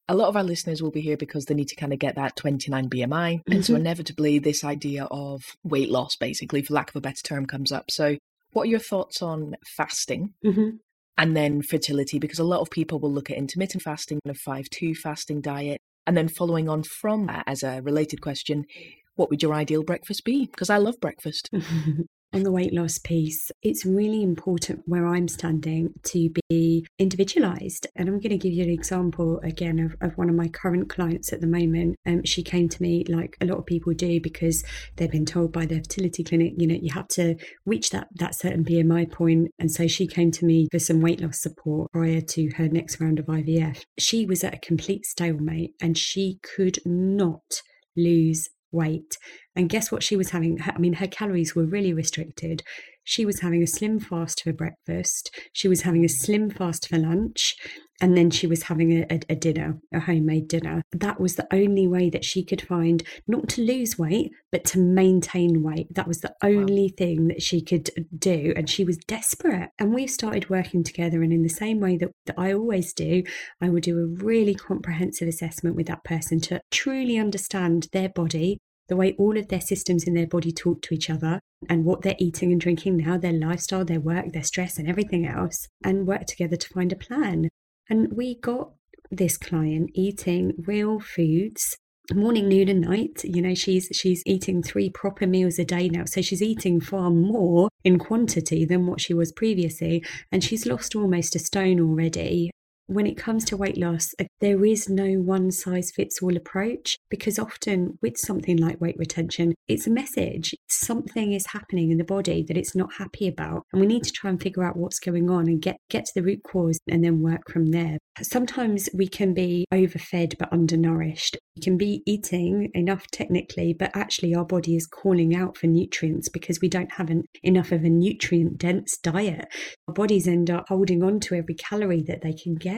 a 0.09 0.15
lot 0.15 0.29
of 0.29 0.37
our 0.37 0.43
listeners 0.43 0.81
will 0.81 0.91
be 0.91 1.01
here 1.01 1.17
because 1.17 1.45
they 1.45 1.53
need 1.53 1.67
to 1.67 1.75
kind 1.75 1.91
of 1.91 1.99
get 1.99 2.15
that 2.15 2.35
29 2.35 2.89
BMI. 2.89 3.07
Mm-hmm. 3.07 3.51
And 3.51 3.65
so, 3.65 3.73
mm-hmm. 3.73 3.81
inevitably, 3.81 4.39
this 4.39 4.63
idea 4.63 5.05
of 5.05 5.43
weight 5.63 5.89
loss, 5.89 6.15
basically, 6.15 6.61
for 6.61 6.73
lack 6.73 6.89
of 6.89 6.95
a 6.95 7.01
better 7.01 7.21
term, 7.23 7.45
comes 7.45 7.71
up. 7.71 7.91
So, 7.91 8.17
what 8.57 8.63
are 8.63 8.71
your 8.71 8.79
thoughts 8.79 9.21
on 9.21 9.55
fasting? 9.63 10.33
Mm-hmm. 10.43 10.77
And 11.19 11.37
then 11.37 11.61
fertility, 11.61 12.17
because 12.17 12.39
a 12.39 12.43
lot 12.43 12.61
of 12.61 12.71
people 12.71 12.99
will 12.99 13.13
look 13.13 13.29
at 13.29 13.37
intermittent 13.37 13.83
fasting 13.83 14.19
and 14.25 14.35
a 14.35 14.39
5 14.39 14.69
2 14.71 14.95
fasting 14.95 15.41
diet. 15.41 15.79
And 16.07 16.17
then 16.17 16.27
following 16.27 16.67
on 16.67 16.81
from 16.81 17.27
that, 17.27 17.43
as 17.45 17.61
a 17.61 17.81
related 17.83 18.19
question, 18.19 18.65
what 19.13 19.29
would 19.29 19.43
your 19.43 19.53
ideal 19.53 19.83
breakfast 19.83 20.25
be? 20.25 20.47
Because 20.47 20.71
I 20.71 20.77
love 20.77 20.99
breakfast. 20.99 21.51
on 22.33 22.43
the 22.43 22.51
weight 22.51 22.73
loss 22.73 22.97
piece, 22.97 23.51
it's 23.63 23.85
really 23.85 24.21
important 24.21 24.83
where 24.85 25.07
I'm 25.07 25.27
standing 25.27 25.93
to 26.03 26.29
be 26.49 26.85
individualized. 26.99 27.87
And 27.95 28.07
I'm 28.07 28.19
going 28.19 28.31
to 28.31 28.37
give 28.37 28.53
you 28.53 28.63
an 28.63 28.69
example 28.69 29.39
again 29.43 29.79
of, 29.79 29.95
of 30.01 30.17
one 30.17 30.29
of 30.29 30.35
my 30.35 30.47
current 30.47 30.89
clients 30.89 31.31
at 31.31 31.41
the 31.41 31.47
moment. 31.47 31.95
Um, 32.05 32.23
she 32.25 32.43
came 32.43 32.67
to 32.69 32.81
me 32.81 33.05
like 33.07 33.37
a 33.39 33.45
lot 33.45 33.57
of 33.57 33.65
people 33.65 33.93
do 33.93 34.19
because 34.19 34.63
they've 34.97 35.11
been 35.11 35.25
told 35.25 35.53
by 35.53 35.65
their 35.65 35.79
fertility 35.79 36.23
clinic, 36.23 36.53
you 36.57 36.67
know, 36.67 36.77
you 36.79 36.91
have 36.93 37.07
to 37.09 37.35
reach 37.65 37.91
that, 37.91 38.07
that 38.15 38.35
certain 38.35 38.65
BMI 38.65 39.11
point. 39.11 39.49
And 39.59 39.71
so 39.71 39.87
she 39.87 40.05
came 40.07 40.31
to 40.31 40.45
me 40.45 40.67
for 40.71 40.79
some 40.79 41.01
weight 41.01 41.21
loss 41.21 41.41
support 41.41 41.91
prior 41.91 42.21
to 42.21 42.49
her 42.57 42.67
next 42.67 42.99
round 42.99 43.19
of 43.19 43.27
IVF. 43.27 43.83
She 43.97 44.25
was 44.25 44.43
at 44.43 44.53
a 44.53 44.59
complete 44.59 45.05
stalemate 45.05 45.71
and 45.81 45.97
she 45.97 46.39
could 46.43 46.79
not 46.85 47.61
lose 47.95 48.49
weight. 48.77 49.17
And 49.55 49.69
guess 49.69 49.91
what 49.91 50.03
she 50.03 50.15
was 50.15 50.29
having? 50.29 50.59
I 50.61 50.77
mean, 50.77 50.93
her 50.93 51.07
calories 51.07 51.55
were 51.55 51.65
really 51.65 51.93
restricted. 51.93 52.63
She 53.03 53.25
was 53.25 53.39
having 53.39 53.63
a 53.63 53.65
SlimFast 53.65 54.43
for 54.43 54.53
breakfast, 54.53 55.33
she 55.53 55.67
was 55.67 55.81
having 55.83 56.03
a 56.03 56.09
SlimFast 56.09 56.89
for 56.89 56.97
lunch, 56.97 57.55
and 57.99 58.15
then 58.15 58.29
she 58.29 58.45
was 58.45 58.63
having 58.63 58.91
a, 58.91 59.05
a, 59.09 59.19
a, 59.29 59.35
dinner, 59.35 59.79
a 59.93 59.99
homemade 59.99 60.47
dinner. 60.47 60.83
That 60.91 61.19
was 61.19 61.35
the 61.35 61.47
only 61.51 61.87
way 61.87 62.09
that 62.09 62.23
she 62.23 62.43
could 62.43 62.61
find 62.61 63.03
not 63.27 63.49
to 63.49 63.61
lose 63.61 63.97
weight, 63.97 64.31
but 64.51 64.65
to 64.65 64.79
maintain 64.79 65.63
weight. 65.63 65.87
That 65.95 66.07
was 66.07 66.19
the 66.19 66.33
only 66.43 66.91
wow. 66.91 66.95
thing 66.97 67.27
that 67.29 67.41
she 67.41 67.61
could 67.61 67.89
do. 68.17 68.53
And 68.55 68.69
she 68.69 68.83
was 68.83 68.97
desperate. 68.97 69.69
And 69.79 69.93
we've 69.93 70.11
started 70.11 70.49
working 70.49 70.83
together. 70.83 71.23
And 71.23 71.33
in 71.33 71.41
the 71.41 71.49
same 71.49 71.79
way 71.79 71.97
that, 71.97 72.09
that 72.27 72.35
I 72.37 72.53
always 72.53 72.93
do, 72.93 73.23
I 73.61 73.69
will 73.69 73.79
do 73.79 73.97
a 73.97 74.23
really 74.23 74.53
comprehensive 74.53 75.27
assessment 75.27 75.75
with 75.75 75.87
that 75.87 76.03
person 76.03 76.39
to 76.41 76.61
truly 76.71 77.17
understand 77.17 77.87
their 77.93 78.09
body, 78.09 78.59
the 78.87 78.95
way 78.95 79.15
all 79.17 79.37
of 79.37 79.47
their 79.47 79.61
systems 79.61 80.05
in 80.05 80.13
their 80.13 80.27
body 80.27 80.51
talk 80.51 80.81
to 80.83 80.93
each 80.93 81.09
other 81.09 81.39
and 81.69 81.85
what 81.85 82.01
they're 82.01 82.15
eating 82.19 82.51
and 82.51 82.61
drinking 82.61 82.97
now, 82.97 83.17
their 83.17 83.33
lifestyle, 83.33 83.85
their 83.85 83.99
work, 83.99 84.31
their 84.33 84.43
stress, 84.43 84.77
and 84.77 84.87
everything 84.87 85.25
else, 85.25 85.67
and 85.83 86.07
work 86.07 86.25
together 86.25 86.55
to 86.55 86.69
find 86.69 86.91
a 86.91 86.95
plan. 86.95 87.49
And 87.89 88.13
we 88.13 88.35
got 88.35 88.71
this 89.11 89.37
client 89.37 89.91
eating 89.93 90.53
real 90.65 90.99
foods 90.99 91.75
morning 92.13 92.47
noon 92.47 92.69
and 92.69 92.81
night. 92.81 93.21
You 93.23 93.41
know 93.41 93.53
she's 93.53 93.89
she's 93.91 94.23
eating 94.25 94.63
three 94.63 94.89
proper 94.89 95.27
meals 95.27 95.59
a 95.59 95.65
day 95.65 95.89
now. 95.89 96.05
So 96.05 96.21
she's 96.21 96.41
eating 96.41 96.79
far 96.79 97.09
more 97.09 97.69
in 97.83 97.99
quantity 97.99 98.65
than 98.65 98.85
what 98.85 99.01
she 99.01 99.13
was 99.13 99.31
previously 99.31 100.03
and 100.31 100.43
she's 100.43 100.65
lost 100.65 100.95
almost 100.95 101.35
a 101.35 101.39
stone 101.39 101.79
already 101.79 102.51
when 102.87 103.05
it 103.05 103.17
comes 103.17 103.43
to 103.45 103.57
weight 103.57 103.77
loss, 103.77 104.13
uh, 104.19 104.23
there 104.39 104.63
is 104.63 104.89
no 104.89 105.15
one 105.15 105.51
size 105.51 105.91
fits 105.91 106.19
all 106.21 106.35
approach 106.35 106.97
because 107.09 107.37
often 107.37 107.97
with 108.01 108.17
something 108.17 108.57
like 108.57 108.79
weight 108.79 108.95
retention, 108.97 109.53
it's 109.67 109.87
a 109.87 109.91
message. 109.91 110.55
Something 110.69 111.33
is 111.33 111.47
happening 111.47 111.91
in 111.91 111.97
the 111.97 112.05
body 112.05 112.43
that 112.47 112.57
it's 112.57 112.75
not 112.75 112.93
happy 112.97 113.27
about. 113.27 113.63
And 113.71 113.81
we 113.81 113.87
need 113.87 114.03
to 114.03 114.11
try 114.11 114.29
and 114.29 114.41
figure 114.41 114.63
out 114.63 114.77
what's 114.77 114.99
going 114.99 115.29
on 115.29 115.47
and 115.47 115.61
get, 115.61 115.77
get 115.89 116.05
to 116.05 116.11
the 116.15 116.23
root 116.23 116.39
cause 116.43 116.79
and 116.89 117.03
then 117.03 117.21
work 117.21 117.51
from 117.51 117.67
there. 117.67 117.97
Sometimes 118.21 118.89
we 118.93 119.07
can 119.07 119.33
be 119.33 119.65
overfed 119.71 120.37
but 120.39 120.51
undernourished. 120.51 121.37
We 121.55 121.61
can 121.61 121.77
be 121.77 122.03
eating 122.05 122.71
enough 122.73 123.07
technically, 123.11 123.73
but 123.73 123.91
actually 123.95 124.33
our 124.33 124.45
body 124.45 124.75
is 124.75 124.87
calling 124.87 125.35
out 125.35 125.57
for 125.57 125.67
nutrients 125.67 126.29
because 126.29 126.59
we 126.61 126.69
don't 126.69 126.93
have 126.93 127.09
an, 127.09 127.23
enough 127.43 127.71
of 127.71 127.83
a 127.83 127.89
nutrient 127.89 128.57
dense 128.57 128.97
diet. 128.97 129.47
Our 129.87 129.93
bodies 129.93 130.27
end 130.27 130.49
up 130.49 130.69
holding 130.69 131.03
on 131.03 131.19
to 131.21 131.35
every 131.35 131.55
calorie 131.55 132.03
that 132.03 132.21
they 132.21 132.33
can 132.33 132.55
get 132.55 132.76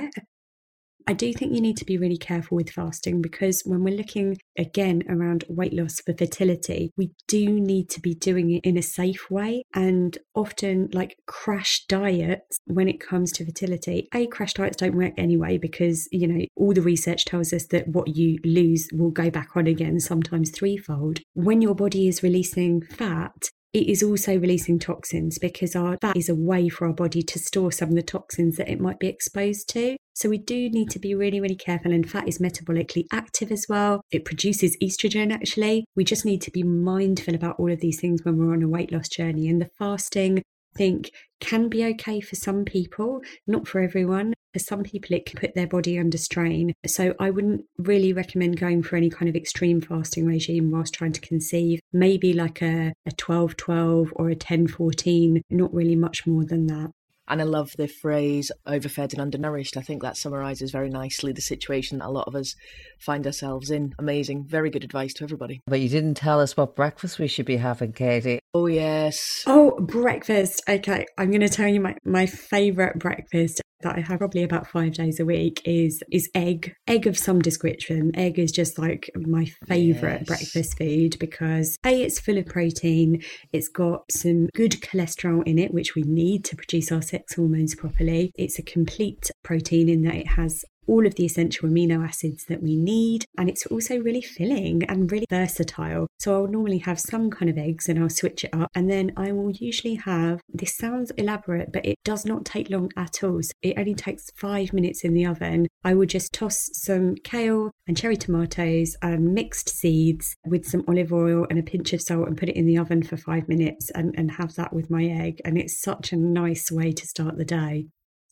I 1.10 1.14
do 1.14 1.34
think 1.34 1.56
you 1.56 1.62
need 1.62 1.78
to 1.78 1.86
be 1.86 1.98
really 1.98 2.20
careful 2.20 2.56
with 2.56 2.70
fasting 2.70 3.20
because 3.20 3.64
when 3.66 3.84
we're 3.84 3.98
looking 3.98 4.38
again 4.60 5.02
around 5.10 5.44
weight 5.50 5.74
loss 5.74 6.00
for 6.02 6.14
fertility, 6.14 6.92
we 6.98 7.10
do 7.28 7.60
need 7.60 7.90
to 7.90 8.00
be 8.00 8.14
doing 8.14 8.52
it 8.52 8.64
in 8.64 8.78
a 8.78 8.84
safe 8.84 9.32
way. 9.32 9.64
And 9.74 10.16
often, 10.36 10.88
like 10.94 11.18
crash 11.26 11.84
diets, 11.88 12.60
when 12.66 12.88
it 12.88 13.00
comes 13.00 13.32
to 13.34 13.46
fertility, 13.46 14.08
A, 14.14 14.28
crash 14.28 14.54
diets 14.54 14.78
don't 14.78 14.96
work 14.96 15.14
anyway 15.18 15.58
because, 15.58 16.08
you 16.12 16.28
know, 16.28 16.46
all 16.56 16.74
the 16.74 16.82
research 16.84 17.26
tells 17.26 17.54
us 17.54 17.66
that 17.72 17.88
what 17.88 18.16
you 18.16 18.38
lose 18.44 18.88
will 18.94 19.10
go 19.10 19.32
back 19.32 19.56
on 19.56 19.66
again, 19.66 20.00
sometimes 20.00 20.52
threefold. 20.52 21.22
When 21.34 21.60
your 21.64 21.74
body 21.74 22.08
is 22.08 22.22
releasing 22.22 22.84
fat, 22.84 23.50
it 23.74 23.88
is 23.88 24.02
also 24.02 24.38
releasing 24.38 24.80
toxins 24.80 25.38
because 25.38 25.76
our 25.76 25.98
that 26.02 26.18
is 26.18 26.30
a 26.30 26.36
way 26.36 26.70
for 26.70 26.88
our 26.88 26.94
body 26.94 27.22
to 27.22 27.40
store 27.40 27.72
some 27.72 27.90
of 27.90 27.96
the 27.96 28.02
toxins 28.02 28.58
that 28.58 28.70
it 28.70 28.80
might 28.80 29.00
be 29.00 29.08
exposed 29.08 29.70
to. 29.70 29.96
So 30.14 30.28
we 30.28 30.38
do 30.38 30.70
need 30.70 30.90
to 30.90 31.00
be 31.00 31.16
really, 31.16 31.40
really 31.40 31.56
careful. 31.56 31.94
And 31.94 32.10
fat 32.10 32.28
is 32.28 32.40
metabolically 32.40 33.06
active 33.12 33.52
as 33.52 33.68
well. 33.70 34.02
It 34.12 34.26
produces 34.26 34.76
estrogen 34.84 35.32
actually. 35.32 35.86
We 35.96 36.04
just 36.04 36.26
need 36.26 36.42
to 36.42 36.52
be 36.52 36.64
mindful 36.64 37.36
about 37.36 37.60
all 37.60 37.72
of 37.72 37.80
these 37.80 38.02
things 38.02 38.24
when 38.24 38.38
we're 38.38 38.54
on 38.54 38.64
a 38.64 38.68
weight 38.68 38.92
loss 38.92 39.08
journey. 39.08 39.48
And 39.48 39.62
the 39.62 39.70
fasting 39.78 40.42
think 40.76 41.12
can 41.40 41.70
be 41.70 41.86
okay 41.86 42.20
for 42.20 42.36
some 42.36 42.66
people, 42.66 43.22
not 43.48 43.68
for 43.68 43.82
everyone. 43.82 44.34
For 44.54 44.60
some 44.60 44.84
people, 44.84 45.16
it 45.16 45.26
can 45.26 45.40
put 45.40 45.54
their 45.54 45.68
body 45.68 46.00
under 46.00 46.18
strain. 46.18 46.74
So 46.86 47.14
I 47.20 47.30
wouldn't 47.30 47.66
really 47.78 48.14
recommend 48.14 48.60
going 48.60 48.82
for 48.82 48.96
any 48.96 49.10
kind 49.10 49.30
of 49.30 49.36
extreme 49.36 49.80
fasting 49.80 50.26
regime 50.26 50.72
whilst 50.72 50.94
trying 50.94 51.14
to 51.14 51.22
conceive. 51.22 51.80
Maybe 51.94 52.34
like 52.34 52.62
a, 52.62 52.94
a 53.06 53.12
12 53.12 53.58
12 53.58 54.14
or 54.16 54.30
a 54.30 54.36
10 54.36 54.68
14, 54.68 55.44
not 55.52 55.74
really 55.74 55.96
much 55.96 56.26
more 56.26 56.46
than 56.46 56.66
that. 56.68 56.92
And 57.30 57.42
I 57.42 57.46
love 57.46 57.72
the 57.78 57.88
phrase 57.88 58.52
overfed 58.66 59.14
and 59.14 59.22
undernourished. 59.22 59.78
I 59.78 59.82
think 59.82 60.02
that 60.02 60.18
summarizes 60.18 60.72
very 60.72 60.90
nicely 60.90 61.32
the 61.32 61.42
situation 61.42 62.00
that 62.00 62.08
a 62.08 62.10
lot 62.10 62.28
of 62.28 62.36
us 62.36 62.56
find 63.00 63.26
ourselves 63.28 63.70
in. 63.70 63.94
Amazing. 64.00 64.46
Very 64.48 64.72
good 64.72 64.84
advice 64.84 65.14
to 65.16 65.24
everybody. 65.24 65.62
But 65.68 65.80
you 65.80 65.90
didn't 65.90 66.16
tell 66.16 66.42
us 66.42 66.58
what 66.58 66.76
breakfast 66.76 67.20
we 67.20 67.28
should 67.28 67.46
be 67.46 67.58
having, 67.58 67.94
Katy. 67.94 68.40
Oh, 68.54 68.66
yes. 68.66 69.44
Oh, 69.46 69.80
breakfast. 69.80 70.64
Okay. 70.68 71.06
I'm 71.18 71.30
going 71.30 71.42
to 71.42 71.50
tell 71.50 71.68
you 71.68 71.80
my, 71.80 71.96
my 72.04 72.26
favorite 72.26 72.98
breakfast 72.98 73.62
that 73.82 73.96
I 73.96 74.02
have 74.02 74.20
probably 74.20 74.44
about 74.44 74.68
five 74.68 74.94
days 74.94 75.20
a 75.20 75.26
week 75.26 75.62
is 75.66 76.04
is 76.12 76.30
egg. 76.36 76.74
Egg 76.88 77.08
of 77.08 77.18
some 77.18 77.40
description. 77.40 78.12
Egg 78.16 78.38
is 78.38 78.52
just 78.52 78.78
like 78.78 79.10
my 79.16 79.46
favorite 79.68 80.22
yes. 80.22 80.28
breakfast 80.28 80.78
food 80.78 81.18
because 81.20 81.78
A, 81.86 82.04
it's 82.04 82.20
full 82.20 82.38
of 82.38 82.46
protein, 82.46 83.22
it's 83.54 83.70
got 83.70 84.12
some 84.12 84.48
good 84.48 84.74
cholesterol 84.82 85.44
in 85.46 85.58
it, 85.60 85.74
which 85.74 85.96
we 85.96 86.02
need 86.04 86.44
to 86.46 86.56
produce 86.56 86.92
our 86.92 87.02
sex 87.02 87.36
hormones 87.36 87.76
properly. 87.76 88.32
It's 88.36 88.60
a 88.60 88.64
complete 88.64 89.32
protein 89.44 89.90
in 89.90 90.02
that 90.04 90.16
it 90.16 90.28
has 90.28 90.64
all 90.90 91.06
of 91.06 91.16
the 91.16 91.26
essential 91.26 91.70
amino 91.70 92.06
acids 92.06 92.46
that 92.46 92.64
we 92.64 92.76
need. 92.76 93.26
And 93.38 93.48
it's 93.48 93.66
also 93.68 94.00
really 94.00 94.22
filling 94.22 94.84
and 94.90 95.12
really 95.12 95.28
versatile. 95.30 96.08
So 96.18 96.34
I'll 96.34 96.48
normally 96.48 96.80
have 96.80 97.00
some 97.00 97.30
kind 97.30 97.50
of 97.50 97.58
eggs 97.58 97.88
and 97.88 98.00
I'll 98.00 98.10
switch 98.10 98.44
it 98.44 98.54
up. 98.54 98.72
And 98.74 98.90
then 98.90 99.14
I 99.16 99.32
will 99.32 99.52
usually 99.52 99.96
have 99.96 100.42
this 100.52 100.76
sounds 100.76 101.12
elaborate, 101.12 101.72
but 101.72 101.86
it 101.86 102.00
does 102.04 102.26
not 102.26 102.44
take 102.44 102.70
long 102.70 102.92
at 102.98 103.24
all. 103.24 103.42
So 103.44 103.52
it 103.62 103.78
only 103.78 103.94
takes 103.94 104.32
five 104.36 104.74
minutes 104.74 105.04
in 105.04 105.14
the 105.14 105.26
oven. 105.26 105.68
I 105.84 105.94
will 105.94 106.08
just 106.08 106.34
toss 106.34 106.70
some 106.74 107.16
kale 107.24 107.72
and 107.88 107.96
cherry 107.96 108.18
tomatoes 108.18 108.98
and 109.02 109.34
mixed 109.34 109.70
seeds 109.70 110.36
with 110.46 110.66
some 110.66 110.84
olive 110.88 111.14
oil 111.14 111.46
and 111.50 111.60
a 111.60 111.64
pinch 111.64 111.94
of 111.94 112.02
salt 112.02 112.28
and 112.28 112.38
put 112.38 112.50
it 112.50 112.56
in 112.56 112.66
the 112.66 112.80
oven 112.80 113.04
for 113.04 113.16
five 113.16 113.48
minutes 113.48 113.92
and, 113.92 114.16
and 114.18 114.32
have 114.32 114.56
that 114.56 114.74
with 114.74 114.90
my 114.90 115.06
egg. 115.06 115.40
And 115.46 115.58
it's 115.58 115.80
such 115.80 116.12
a 116.12 116.18
nice 116.18 116.72
way 116.72 116.92
to 116.92 117.08
start 117.08 117.38
the 117.38 117.46
day. 117.46 117.86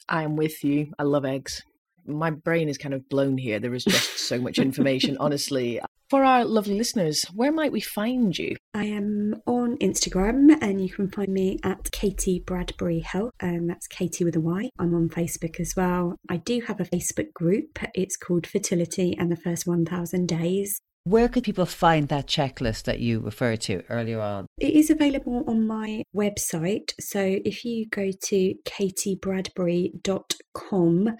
I 0.09 0.23
am 0.23 0.35
with 0.35 0.63
you. 0.63 0.93
I 0.97 1.03
love 1.03 1.25
eggs 1.25 1.63
my 2.07 2.31
brain 2.31 2.69
is 2.69 2.77
kind 2.77 2.93
of 2.93 3.09
blown 3.09 3.37
here. 3.37 3.59
There 3.59 3.73
is 3.73 3.83
just 3.83 4.19
so 4.27 4.39
much 4.39 4.57
information, 4.57 5.17
honestly. 5.19 5.81
For 6.09 6.23
our 6.23 6.45
lovely 6.45 6.75
listeners, 6.75 7.25
where 7.33 7.51
might 7.51 7.73
we 7.73 7.81
find 7.81 8.37
you? 8.37 8.55
I 8.73 8.85
am 8.85 9.35
on 9.45 9.75
Instagram 9.79 10.57
and 10.61 10.81
you 10.81 10.89
can 10.89 11.11
find 11.11 11.27
me 11.27 11.59
at 11.63 11.91
Katy 11.91 12.43
Bradbury 12.45 13.01
Health, 13.01 13.31
and 13.41 13.69
that's 13.69 13.87
Katy 13.87 14.23
with 14.23 14.37
a 14.37 14.39
Y. 14.39 14.69
I'm 14.79 14.95
on 14.95 15.09
Facebook 15.09 15.59
as 15.59 15.73
well. 15.75 16.15
I 16.29 16.37
do 16.37 16.61
have 16.61 16.79
a 16.79 16.85
Facebook 16.85 17.33
group. 17.33 17.79
It's 17.93 18.15
called 18.15 18.47
Fertility 18.47 19.17
and 19.19 19.29
the 19.29 19.35
First 19.35 19.67
1000 19.67 20.27
Days. 20.27 20.79
Where 21.03 21.27
could 21.29 21.43
people 21.43 21.65
find 21.65 22.07
that 22.09 22.27
checklist 22.27 22.83
that 22.83 22.99
you 22.99 23.21
referred 23.21 23.61
to 23.61 23.81
earlier 23.89 24.19
on? 24.19 24.45
It 24.59 24.73
is 24.73 24.89
available 24.89 25.45
on 25.47 25.65
my 25.65 26.03
website. 26.13 26.91
So 26.99 27.21
if 27.21 27.63
you 27.63 27.87
go 27.89 28.11
to 28.11 28.55
katybradbury.com 28.65 31.15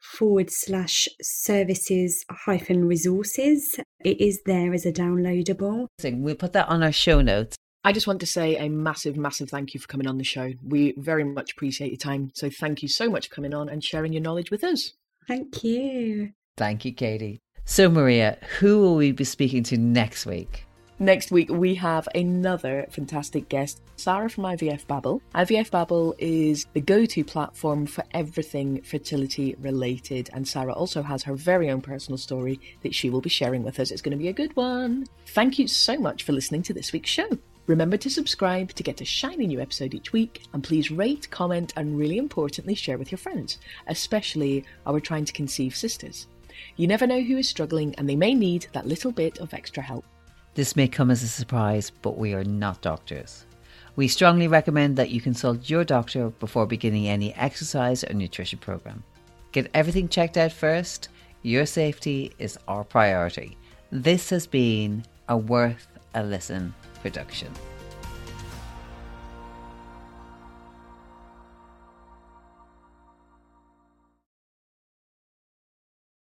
forward 0.00 0.50
slash 0.50 1.08
services 1.20 2.24
hyphen 2.30 2.86
resources. 2.86 3.78
It 4.04 4.20
is 4.20 4.40
there 4.46 4.72
as 4.72 4.86
a 4.86 4.92
downloadable. 4.92 5.86
We'll 6.02 6.34
put 6.34 6.52
that 6.52 6.68
on 6.68 6.82
our 6.82 6.92
show 6.92 7.20
notes. 7.20 7.56
I 7.84 7.92
just 7.92 8.06
want 8.06 8.20
to 8.20 8.26
say 8.26 8.56
a 8.56 8.68
massive, 8.68 9.16
massive 9.16 9.48
thank 9.48 9.72
you 9.72 9.80
for 9.80 9.86
coming 9.86 10.06
on 10.06 10.18
the 10.18 10.24
show. 10.24 10.52
We 10.62 10.94
very 10.98 11.24
much 11.24 11.52
appreciate 11.52 11.90
your 11.90 11.98
time. 11.98 12.30
So 12.34 12.50
thank 12.50 12.82
you 12.82 12.88
so 12.88 13.08
much 13.08 13.28
for 13.28 13.34
coming 13.34 13.54
on 13.54 13.68
and 13.68 13.82
sharing 13.82 14.12
your 14.12 14.22
knowledge 14.22 14.50
with 14.50 14.64
us. 14.64 14.92
Thank 15.26 15.62
you. 15.62 16.32
Thank 16.56 16.84
you, 16.84 16.92
Katy. 16.92 17.40
So, 17.64 17.88
Maria, 17.88 18.38
who 18.58 18.80
will 18.80 18.96
we 18.96 19.12
be 19.12 19.24
speaking 19.24 19.62
to 19.64 19.76
next 19.76 20.26
week? 20.26 20.64
Next 21.00 21.30
week, 21.30 21.48
we 21.48 21.76
have 21.76 22.08
another 22.12 22.88
fantastic 22.90 23.48
guest, 23.48 23.80
Sarah 23.94 24.28
from 24.28 24.42
IVF 24.42 24.84
Babble. 24.88 25.22
IVF 25.32 25.70
Babble 25.70 26.16
is 26.18 26.66
the 26.72 26.80
go 26.80 27.06
to 27.06 27.22
platform 27.22 27.86
for 27.86 28.02
everything 28.10 28.82
fertility 28.82 29.54
related, 29.60 30.28
and 30.32 30.46
Sarah 30.46 30.72
also 30.72 31.02
has 31.02 31.22
her 31.22 31.36
very 31.36 31.70
own 31.70 31.82
personal 31.82 32.18
story 32.18 32.60
that 32.82 32.96
she 32.96 33.10
will 33.10 33.20
be 33.20 33.30
sharing 33.30 33.62
with 33.62 33.78
us. 33.78 33.92
It's 33.92 34.02
going 34.02 34.18
to 34.18 34.20
be 34.20 34.26
a 34.26 34.32
good 34.32 34.56
one. 34.56 35.06
Thank 35.28 35.56
you 35.56 35.68
so 35.68 35.96
much 35.98 36.24
for 36.24 36.32
listening 36.32 36.62
to 36.62 36.74
this 36.74 36.92
week's 36.92 37.10
show. 37.10 37.28
Remember 37.68 37.96
to 37.96 38.10
subscribe 38.10 38.72
to 38.72 38.82
get 38.82 39.00
a 39.00 39.04
shiny 39.04 39.46
new 39.46 39.60
episode 39.60 39.94
each 39.94 40.12
week, 40.12 40.42
and 40.52 40.64
please 40.64 40.90
rate, 40.90 41.30
comment, 41.30 41.74
and 41.76 41.96
really 41.96 42.18
importantly, 42.18 42.74
share 42.74 42.98
with 42.98 43.12
your 43.12 43.18
friends, 43.18 43.58
especially 43.86 44.64
our 44.84 44.98
trying 44.98 45.26
to 45.26 45.32
conceive 45.32 45.76
sisters. 45.76 46.26
You 46.74 46.88
never 46.88 47.06
know 47.06 47.22
who 47.22 47.36
is 47.36 47.48
struggling, 47.48 47.94
and 47.94 48.08
they 48.08 48.16
may 48.16 48.34
need 48.34 48.66
that 48.72 48.88
little 48.88 49.12
bit 49.12 49.38
of 49.38 49.54
extra 49.54 49.80
help. 49.80 50.04
This 50.58 50.74
may 50.74 50.88
come 50.88 51.12
as 51.12 51.22
a 51.22 51.28
surprise, 51.28 51.90
but 52.02 52.18
we 52.18 52.34
are 52.34 52.42
not 52.42 52.82
doctors. 52.82 53.46
We 53.94 54.08
strongly 54.08 54.48
recommend 54.48 54.96
that 54.96 55.10
you 55.10 55.20
consult 55.20 55.70
your 55.70 55.84
doctor 55.84 56.30
before 56.30 56.66
beginning 56.66 57.06
any 57.06 57.32
exercise 57.34 58.02
or 58.02 58.12
nutrition 58.12 58.58
program. 58.58 59.04
Get 59.52 59.70
everything 59.72 60.08
checked 60.08 60.36
out 60.36 60.50
first. 60.50 61.10
Your 61.42 61.64
safety 61.64 62.32
is 62.40 62.58
our 62.66 62.82
priority. 62.82 63.56
This 63.92 64.30
has 64.30 64.48
been 64.48 65.04
a 65.28 65.36
Worth 65.36 65.86
a 66.14 66.24
Listen 66.24 66.74
production. 67.02 67.52